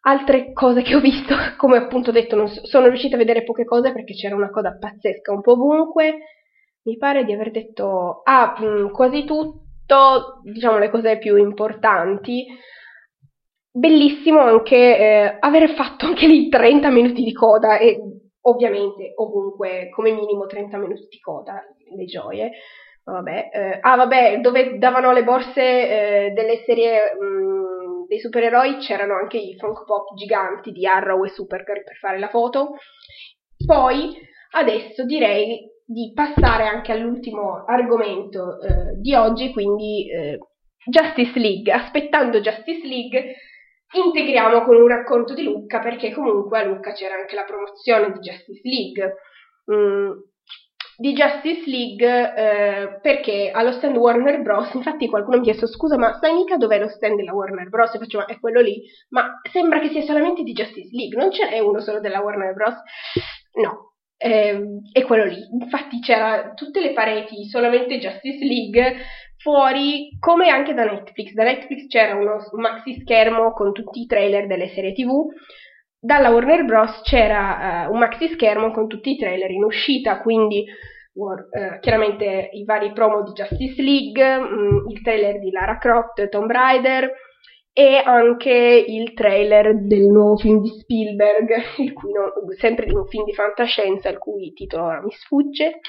[0.05, 3.65] altre cose che ho visto, come appunto detto, non so, sono riuscita a vedere poche
[3.65, 6.17] cose perché c'era una coda pazzesca un po' ovunque.
[6.83, 12.45] Mi pare di aver detto, ah, mh, mm, quasi tutto, diciamo le cose più importanti.
[13.75, 17.97] Bellissimo anche eh, aver fatto anche lì 30 minuti di coda e
[18.41, 21.59] ovviamente ovunque come minimo 30 minuti di coda,
[21.95, 22.51] le gioie.
[23.03, 28.77] Vabbè, eh, ah vabbè, dove davano le borse eh, delle serie mh, mm, dei supereroi
[28.77, 32.75] c'erano anche i Funko Pop giganti di Arrow e Supergirl per fare la foto.
[33.65, 34.15] Poi
[34.51, 40.37] adesso direi di passare anche all'ultimo argomento eh, di oggi, quindi eh,
[40.85, 41.73] Justice League.
[41.73, 43.33] Aspettando Justice League
[43.93, 48.19] integriamo con un racconto di Lucca perché comunque a Lucca c'era anche la promozione di
[48.19, 49.15] Justice League.
[49.71, 50.11] Mm,
[50.95, 54.73] di Justice League eh, perché allo stand Warner Bros.
[54.73, 57.93] Infatti qualcuno mi ha chiesto scusa ma sai mica dov'è lo stand della Warner Bros?
[57.93, 61.31] E faccio ma è quello lì, ma sembra che sia solamente di Justice League, non
[61.31, 62.75] ce n'è uno solo della Warner Bros?
[63.55, 65.37] No, eh, è quello lì.
[65.59, 68.95] Infatti c'era tutte le pareti solamente Justice League
[69.43, 71.33] fuori come anche da Netflix.
[71.33, 75.25] Da Netflix c'era uno, un maxi schermo con tutti i trailer delle serie TV.
[75.99, 77.01] Dalla Warner Bros.
[77.03, 80.65] c'era uh, un maxi schermo con tutti i trailer in uscita, quindi
[81.13, 86.49] uh, chiaramente i vari promo di Justice League, um, il trailer di Lara Croft, Tomb
[86.49, 87.11] Raider
[87.73, 93.25] e anche il trailer del nuovo film di Spielberg, il cui no, sempre un film
[93.25, 95.79] di fantascienza il cui titolo ora mi sfugge.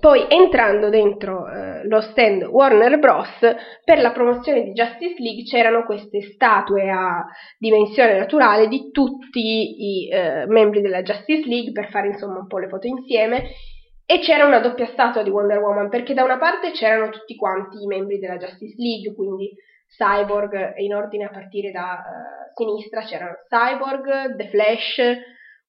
[0.00, 3.38] Poi entrando dentro eh, lo stand Warner Bros.
[3.84, 7.26] per la promozione di Justice League c'erano queste statue a
[7.58, 12.58] dimensione naturale di tutti i eh, membri della Justice League per fare insomma un po'
[12.58, 13.50] le foto insieme
[14.06, 17.82] e c'era una doppia statua di Wonder Woman perché da una parte c'erano tutti quanti
[17.82, 19.50] i membri della Justice League, quindi
[19.88, 25.00] Cyborg in ordine a partire da uh, sinistra c'erano Cyborg, The Flash,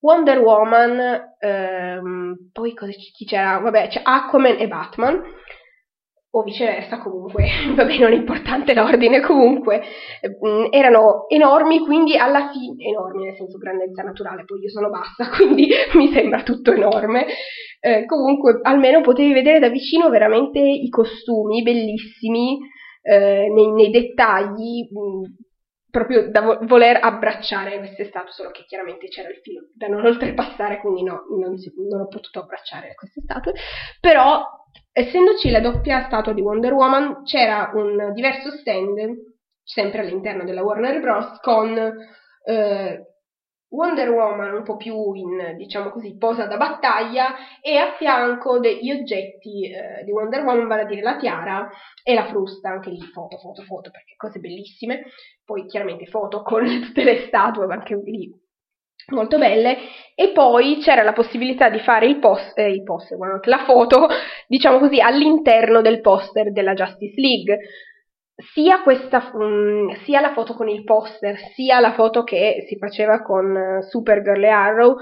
[0.04, 3.60] Wonder Woman, ehm, poi cosa, chi c'era?
[3.60, 5.22] Vabbè, c'è Aquaman e Batman,
[6.36, 9.82] o viceversa comunque, vabbè non è importante l'ordine, comunque.
[10.42, 14.90] Mh, mm, erano enormi, quindi alla fine, enormi nel senso grandezza naturale, poi io sono
[14.90, 17.26] bassa, quindi mi sembra tutto enorme,
[17.80, 22.60] eh, comunque almeno potevi vedere da vicino veramente i costumi bellissimi,
[23.04, 25.24] eh, nei, nei, dettagli, mh, mm,
[25.94, 30.04] proprio da vo- voler abbracciare queste statue, solo che chiaramente c'era il filo da non
[30.04, 33.54] oltrepassare, quindi no, non, si, non ho potuto abbracciare queste statue,
[34.00, 34.44] però
[34.92, 38.98] essendoci la doppia statua di Wonder Woman c'era un diverso stand
[39.62, 41.40] sempre all'interno della Warner Bros.
[41.42, 43.13] con eh,
[43.74, 48.92] Wonder Woman un po' più in, diciamo così, posa da battaglia e a fianco degli
[48.92, 51.70] oggetti eh, di Wonder Woman, vale a dire la tiara
[52.04, 55.06] e la frusta, anche lì foto, foto, foto, perché cose bellissime.
[55.44, 58.32] Poi chiaramente foto con tutte le statue, anche lì
[59.08, 59.78] molto belle.
[60.14, 64.08] E poi c'era la possibilità di fare il post, eh, il poster, la foto,
[64.48, 67.58] diciamo così, all'interno del poster della Justice League
[68.36, 73.22] sia, questa, um, sia la foto con il poster, sia la foto che si faceva
[73.22, 74.98] con uh, Supergirl e Arrow,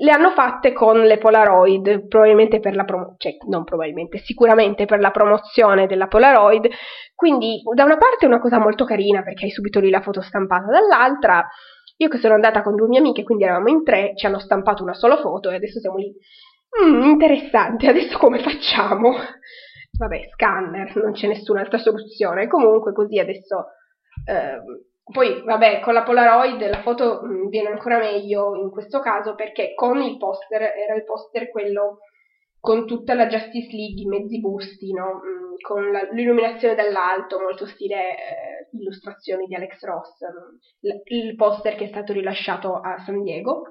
[0.00, 5.00] le hanno fatte con le Polaroid, probabilmente per la promozione, cioè non probabilmente, sicuramente per
[5.00, 6.68] la promozione della Polaroid.
[7.16, 10.20] Quindi da una parte è una cosa molto carina perché hai subito lì la foto
[10.20, 11.44] stampata, dall'altra
[11.96, 14.84] io che sono andata con due mie amiche, quindi eravamo in tre, ci hanno stampato
[14.84, 16.14] una sola foto e adesso siamo lì.
[16.80, 19.16] Mm, interessante, adesso come facciamo?
[19.98, 22.46] Vabbè, scanner, non c'è nessun'altra soluzione.
[22.46, 23.66] Comunque così adesso...
[24.24, 29.00] Eh, poi, vabbè, con la Polaroid la foto mh, mm, viene ancora meglio in questo
[29.00, 32.00] caso perché con il poster, era il poster quello
[32.60, 35.20] con tutta la Justice League, i mezzi busti, no?
[35.24, 41.34] mm, con la, l'illuminazione dall'alto, molto stile eh, illustrazioni di Alex Ross, mm, l- il
[41.36, 43.62] poster che è stato rilasciato a San Diego.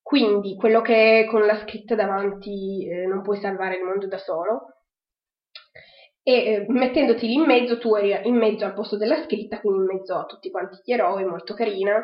[0.00, 4.81] Quindi quello che con la scritta davanti eh, non puoi salvare il mondo da solo,
[6.22, 9.80] e eh, mettendoti lì in mezzo, tu eri in mezzo al posto della scritta, quindi
[9.80, 12.02] in mezzo a tutti quanti gli eroi, molto carina.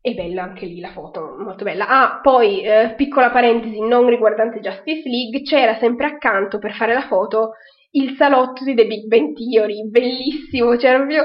[0.00, 1.88] E bella anche lì la foto, molto bella.
[1.88, 7.06] Ah, poi, eh, piccola parentesi non riguardante Justice League, c'era sempre accanto per fare la
[7.06, 7.52] foto
[7.94, 11.24] il salotto di The Big Bang Theory, bellissimo, c'era proprio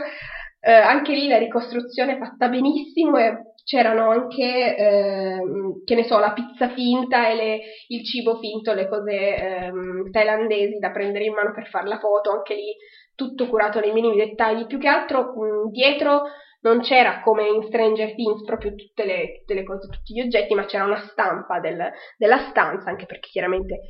[0.61, 3.37] eh, anche lì la ricostruzione fatta benissimo e
[3.69, 5.39] c'erano anche, eh,
[5.85, 7.59] che ne so, la pizza finta e le,
[7.89, 9.71] il cibo finto, le cose eh,
[10.09, 12.75] thailandesi da prendere in mano per fare la foto, anche lì
[13.13, 14.65] tutto curato nei minimi dettagli.
[14.65, 16.23] Più che altro mh, dietro
[16.61, 20.55] non c'era come in Stranger Things proprio tutte le, tutte le cose, tutti gli oggetti,
[20.55, 23.81] ma c'era una stampa del, della stanza, anche perché chiaramente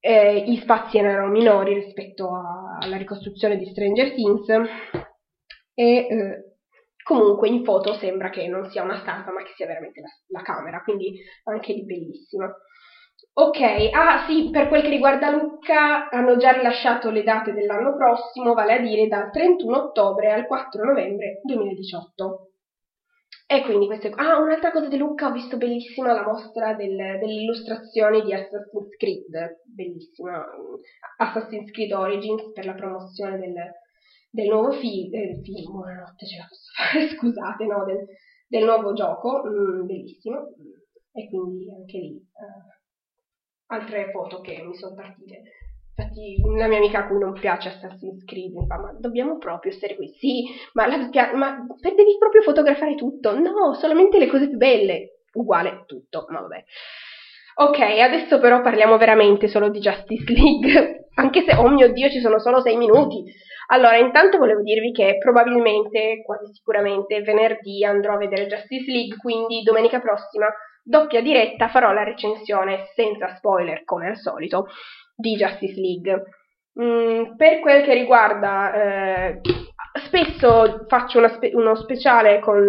[0.00, 4.48] eh, gli spazi erano minori rispetto a, alla ricostruzione di Stranger Things.
[5.72, 6.47] E eh,
[7.08, 10.42] Comunque in foto sembra che non sia una stampa ma che sia veramente la, la
[10.42, 12.54] camera, quindi anche lì bellissima.
[13.32, 13.60] Ok,
[13.94, 18.74] ah sì, per quel che riguarda Lucca hanno già rilasciato le date dell'anno prossimo, vale
[18.74, 22.50] a dire dal 31 ottobre al 4 novembre 2018.
[23.46, 24.10] E quindi queste...
[24.14, 28.94] Ah, un'altra cosa di Lucca, ho visto bellissima la mostra del, delle illustrazioni di Assassin's
[28.98, 30.44] Creed, bellissima,
[31.16, 33.54] Assassin's Creed Origins per la promozione del,
[34.30, 38.06] del nuovo fi- del film, buonanotte ce la posso fare, scusate, no, del,
[38.46, 40.54] del nuovo gioco, mm, bellissimo,
[41.12, 45.42] e quindi anche lì uh, altre foto che mi sono partite.
[45.98, 49.72] Infatti una mia amica a cui non piace Assassin's Creed mi fa, ma dobbiamo proprio
[49.72, 50.14] stare qui?
[50.16, 53.36] Sì, ma, la, ma devi proprio fotografare tutto?
[53.36, 56.64] No, solamente le cose più belle, uguale tutto, ma vabbè.
[57.56, 62.20] Ok, adesso però parliamo veramente solo di Justice League, anche se, oh mio Dio, ci
[62.20, 63.24] sono solo sei minuti.
[63.70, 69.62] Allora, intanto volevo dirvi che probabilmente, quasi sicuramente, venerdì andrò a vedere Justice League, quindi
[69.62, 70.46] domenica prossima,
[70.82, 74.68] doppia diretta, farò la recensione senza spoiler, come al solito,
[75.14, 76.22] di Justice League.
[76.80, 79.40] Mm, per quel che riguarda, eh,
[80.06, 82.66] spesso faccio spe- uno speciale con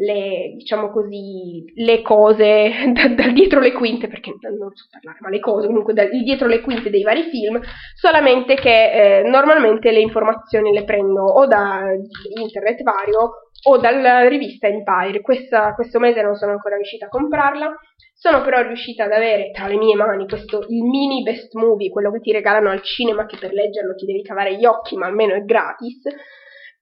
[0.00, 5.28] le, diciamo così, le cose da, da, dietro le quinte, perché non so parlare, ma
[5.28, 7.60] le cose comunque da, dietro le quinte dei vari film,
[7.94, 11.82] solamente che eh, normalmente le informazioni le prendo o da
[12.34, 13.30] internet vario
[13.62, 15.20] o dalla rivista Empire.
[15.20, 17.70] Questa, questo mese non sono ancora riuscita a comprarla,
[18.14, 22.10] sono però riuscita ad avere tra le mie mani questo, il mini best movie, quello
[22.10, 25.34] che ti regalano al cinema, che per leggerlo ti devi cavare gli occhi, ma almeno
[25.34, 26.00] è gratis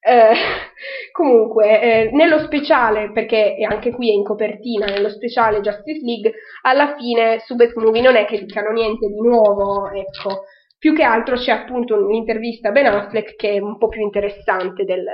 [0.00, 0.32] eh,
[1.12, 6.32] comunque, eh, nello speciale, perché anche qui è in copertina, nello speciale Justice League,
[6.62, 10.44] alla fine su Best Movie non è che dicano niente di nuovo, ecco.
[10.78, 14.84] Più che altro c'è appunto un'intervista a Ben Affleck che è un po' più interessante
[14.84, 15.04] del,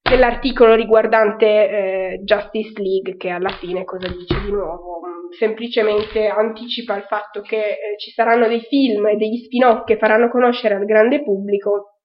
[0.00, 5.00] dell'articolo riguardante eh, Justice League, che alla fine cosa dice di nuovo?
[5.38, 10.30] Semplicemente anticipa il fatto che eh, ci saranno dei film e degli spin-off che faranno
[10.30, 11.99] conoscere al grande pubblico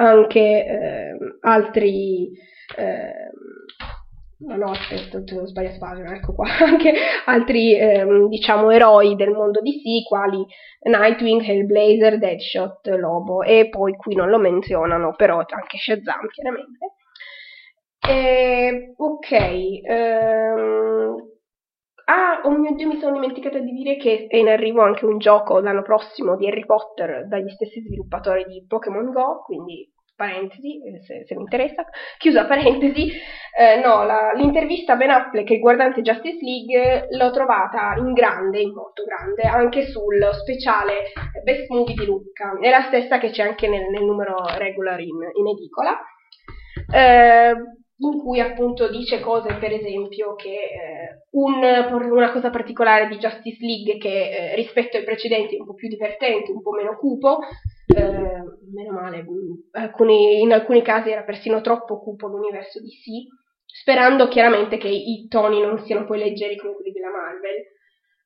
[0.00, 2.30] anche eh, altri
[2.76, 3.30] eh,
[4.40, 6.94] no, aspetta, ho sbagliato pagina, ecco qua, anche
[7.26, 10.44] altri, ehm, diciamo, eroi del mondo DC, quali
[10.82, 16.94] Nightwing, Hellblazer, Deadshot, Lobo, e poi qui non lo menzionano, però anche Shazam, chiaramente.
[18.00, 19.30] E, ok,
[19.84, 21.29] ehm,
[22.12, 25.18] Ah, oh mio Dio, mi sono dimenticata di dire che è in arrivo anche un
[25.18, 31.00] gioco l'anno prossimo di Harry Potter dagli stessi sviluppatori di Pokémon Go, quindi parentesi, eh,
[31.02, 31.84] se, se mi interessa,
[32.18, 33.12] chiusa parentesi,
[33.56, 38.72] eh, no, la, l'intervista a Ben Affleck riguardante Justice League l'ho trovata in grande, in
[38.72, 41.12] molto grande, anche sul speciale
[41.44, 45.30] Best Movie di Lucca, è la stessa che c'è anche nel, nel numero regular in,
[45.32, 45.96] in edicola.
[46.92, 47.54] Eh,
[48.02, 51.62] in cui appunto dice cose, per esempio, che eh, un,
[52.10, 55.88] una cosa particolare di Justice League che eh, rispetto ai precedenti è un po' più
[55.88, 57.40] divertente, un po' meno cupo,
[57.94, 58.42] eh,
[58.72, 59.24] meno male,
[59.72, 63.26] alcuni, in alcuni casi era persino troppo cupo l'universo DC,
[63.66, 67.64] sperando chiaramente che i toni non siano poi leggeri come quelli della Marvel.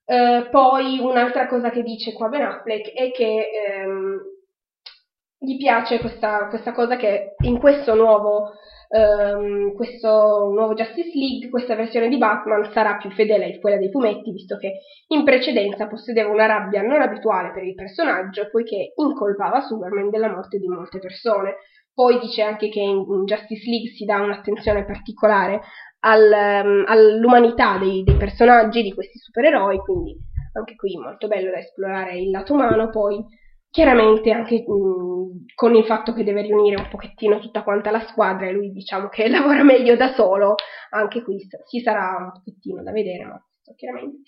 [0.07, 4.21] Eh, poi un'altra cosa che dice qua Ben Affleck è che ehm,
[5.39, 8.53] gli piace questa, questa cosa che in questo nuovo
[8.89, 13.91] um, questo nuovo Justice League, questa versione di Batman sarà più fedele a quella dei
[13.91, 19.61] fumetti, visto che in precedenza possedeva una rabbia non abituale per il personaggio, poiché incolpava
[19.61, 21.57] Superman della morte di molte persone.
[21.93, 25.61] Poi dice anche che in Justice League si dà un'attenzione particolare
[26.01, 30.17] al, um, all'umanità dei, dei personaggi, di questi supereroi, quindi
[30.55, 32.91] anche qui molto bello da esplorare il lato umano.
[32.91, 33.25] Poi
[33.75, 38.47] Chiaramente anche mh, con il fatto che deve riunire un pochettino tutta quanta la squadra
[38.47, 40.55] e lui diciamo che lavora meglio da solo,
[40.91, 43.43] anche qui ci sarà un pochettino da vedere, ma
[43.77, 44.19] chiaramente.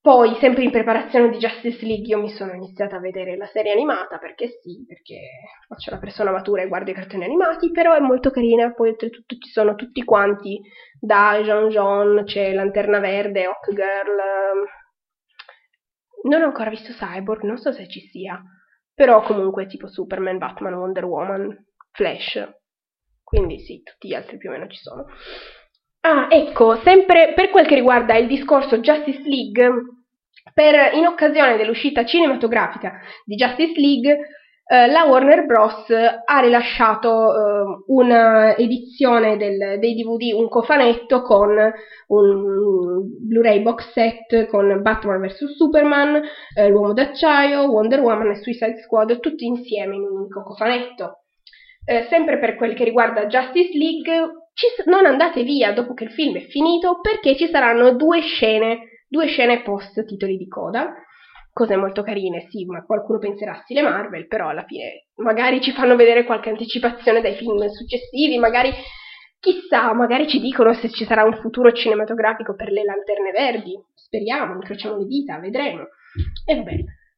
[0.00, 3.72] Poi, sempre in preparazione di Justice League, io mi sono iniziata a vedere la serie
[3.72, 5.18] animata, perché sì, perché
[5.66, 9.34] faccio la persona matura e guardo i cartoni animati, però è molto carina, poi oltretutto
[9.36, 10.60] ci sono tutti quanti,
[11.00, 14.20] da Jean Jean, c'è Lanterna Verde, Hawk Girl,
[16.24, 18.42] non ho ancora visto Cyborg, non so se ci sia,
[18.94, 22.46] però comunque tipo Superman, Batman, Wonder Woman, Flash.
[23.22, 25.06] Quindi sì, tutti gli altri più o meno ci sono.
[26.00, 29.70] Ah, ecco, sempre per quel che riguarda il discorso Justice League,
[30.52, 34.18] per, in occasione dell'uscita cinematografica di Justice League,
[34.66, 35.90] eh, la Warner Bros.
[35.90, 41.50] ha rilasciato eh, un'edizione dei DVD, un cofanetto con
[42.08, 46.22] un Blu-ray box set con Batman vs Superman,
[46.56, 51.18] eh, L'Uomo d'Acciaio, Wonder Woman e Suicide Squad, tutti insieme in un unico cofanetto.
[51.84, 56.10] Eh, sempre per quel che riguarda Justice League, ci, non andate via dopo che il
[56.10, 60.94] film è finito perché ci saranno due scene, due scene post titoli di coda
[61.54, 65.94] cose molto carine, sì, ma qualcuno penserà stile Marvel, però alla fine magari ci fanno
[65.94, 68.72] vedere qualche anticipazione dai film successivi, magari
[69.38, 74.54] chissà, magari ci dicono se ci sarà un futuro cinematografico per le lanterne verdi, speriamo,
[74.54, 75.84] incrociamo le dita, vedremo.
[76.44, 76.74] E vabbè.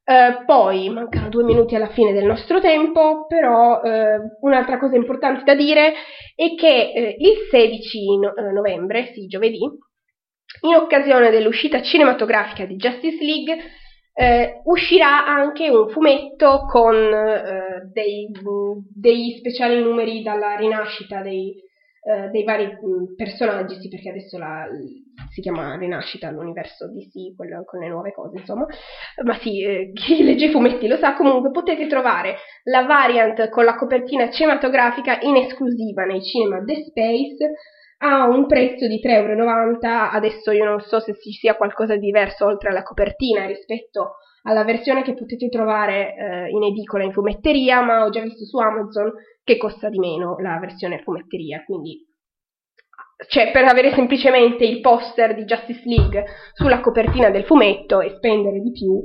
[0.07, 5.43] Uh, poi mancano due minuti alla fine del nostro tempo, però uh, un'altra cosa importante
[5.43, 5.95] da dire
[6.37, 9.59] è che uh, il 16 no- novembre, sì, giovedì,
[10.61, 13.59] in occasione dell'uscita cinematografica di Justice League,
[14.19, 18.31] eh, uscirà anche un fumetto con eh, dei,
[18.95, 21.55] dei, speciali numeri dalla rinascita dei,
[22.03, 24.67] eh, dei vari mh, personaggi, sì, perché adesso la,
[25.29, 28.67] si chiama Rinascita l'universo DC, quello con le nuove cose, insomma.
[29.23, 33.67] Ma sì, eh, chi legge i fumetti lo sa, comunque potete trovare la variant con
[33.67, 37.53] la copertina cinematografica in esclusiva nei cinema The Space
[37.99, 39.78] ha un prezzo di 3,90 euro.
[40.11, 44.64] Adesso io non so se ci sia qualcosa di diverso oltre alla copertina rispetto alla
[44.64, 49.12] versione che potete trovare eh, in edicola in fumetteria, ma ho già visto su Amazon
[49.42, 52.05] che costa di meno la versione fumetteria, quindi
[53.28, 58.61] cioè per avere semplicemente il poster di Justice League sulla copertina del fumetto e spendere
[58.61, 59.03] di più,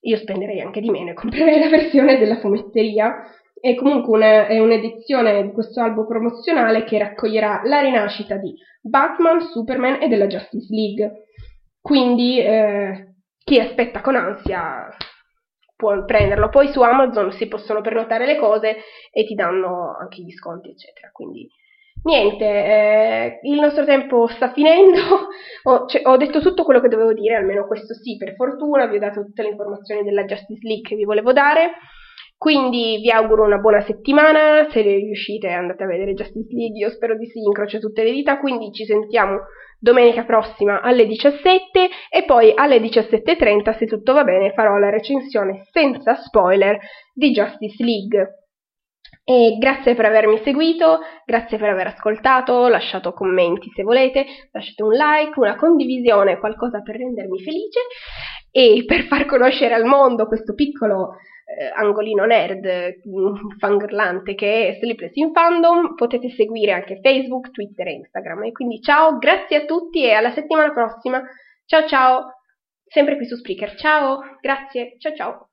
[0.00, 3.14] io spenderei anche di meno e comprerei la versione della fumetteria
[3.62, 9.40] è comunque una, è un'edizione di questo albo promozionale che raccoglierà la rinascita di Batman,
[9.40, 11.26] Superman e della Justice League.
[11.80, 14.88] Quindi eh, chi aspetta con ansia
[15.76, 16.48] può prenderlo.
[16.48, 18.78] Poi su Amazon si possono prenotare le cose
[19.12, 21.10] e ti danno anche gli sconti, eccetera.
[21.12, 21.48] Quindi
[22.02, 24.98] niente, eh, il nostro tempo sta finendo.
[25.70, 28.86] ho, cioè, ho, detto tutto quello che dovevo dire, almeno questo sì, per fortuna.
[28.86, 31.74] Vi ho dato tutte le informazioni della Justice League che vi volevo dare.
[32.42, 37.16] Quindi vi auguro una buona settimana, se riuscite andate a vedere Justice League, io spero
[37.16, 39.42] di sì, incrocio tutte le dita, quindi ci sentiamo
[39.78, 45.68] domenica prossima alle 17 e poi alle 17.30, se tutto va bene, farò la recensione
[45.70, 46.80] senza spoiler
[47.14, 48.48] di Justice League.
[49.22, 54.94] E grazie per avermi seguito, grazie per aver ascoltato, lasciato commenti se volete, lasciate un
[54.94, 57.78] like, una condivisione, qualcosa per rendermi felice
[58.50, 61.18] e per far conoscere al mondo questo piccolo
[61.58, 67.86] eh, angolino nerd mm, fangirlante che è Sleepless in Fandom, potete seguire anche Facebook, Twitter
[67.88, 68.44] e Instagram.
[68.44, 71.22] E quindi ciao, grazie a tutti e alla settimana prossima.
[71.64, 72.34] Ciao ciao,
[72.84, 73.74] sempre qui su Spreaker.
[73.76, 75.51] Ciao, grazie, ciao ciao.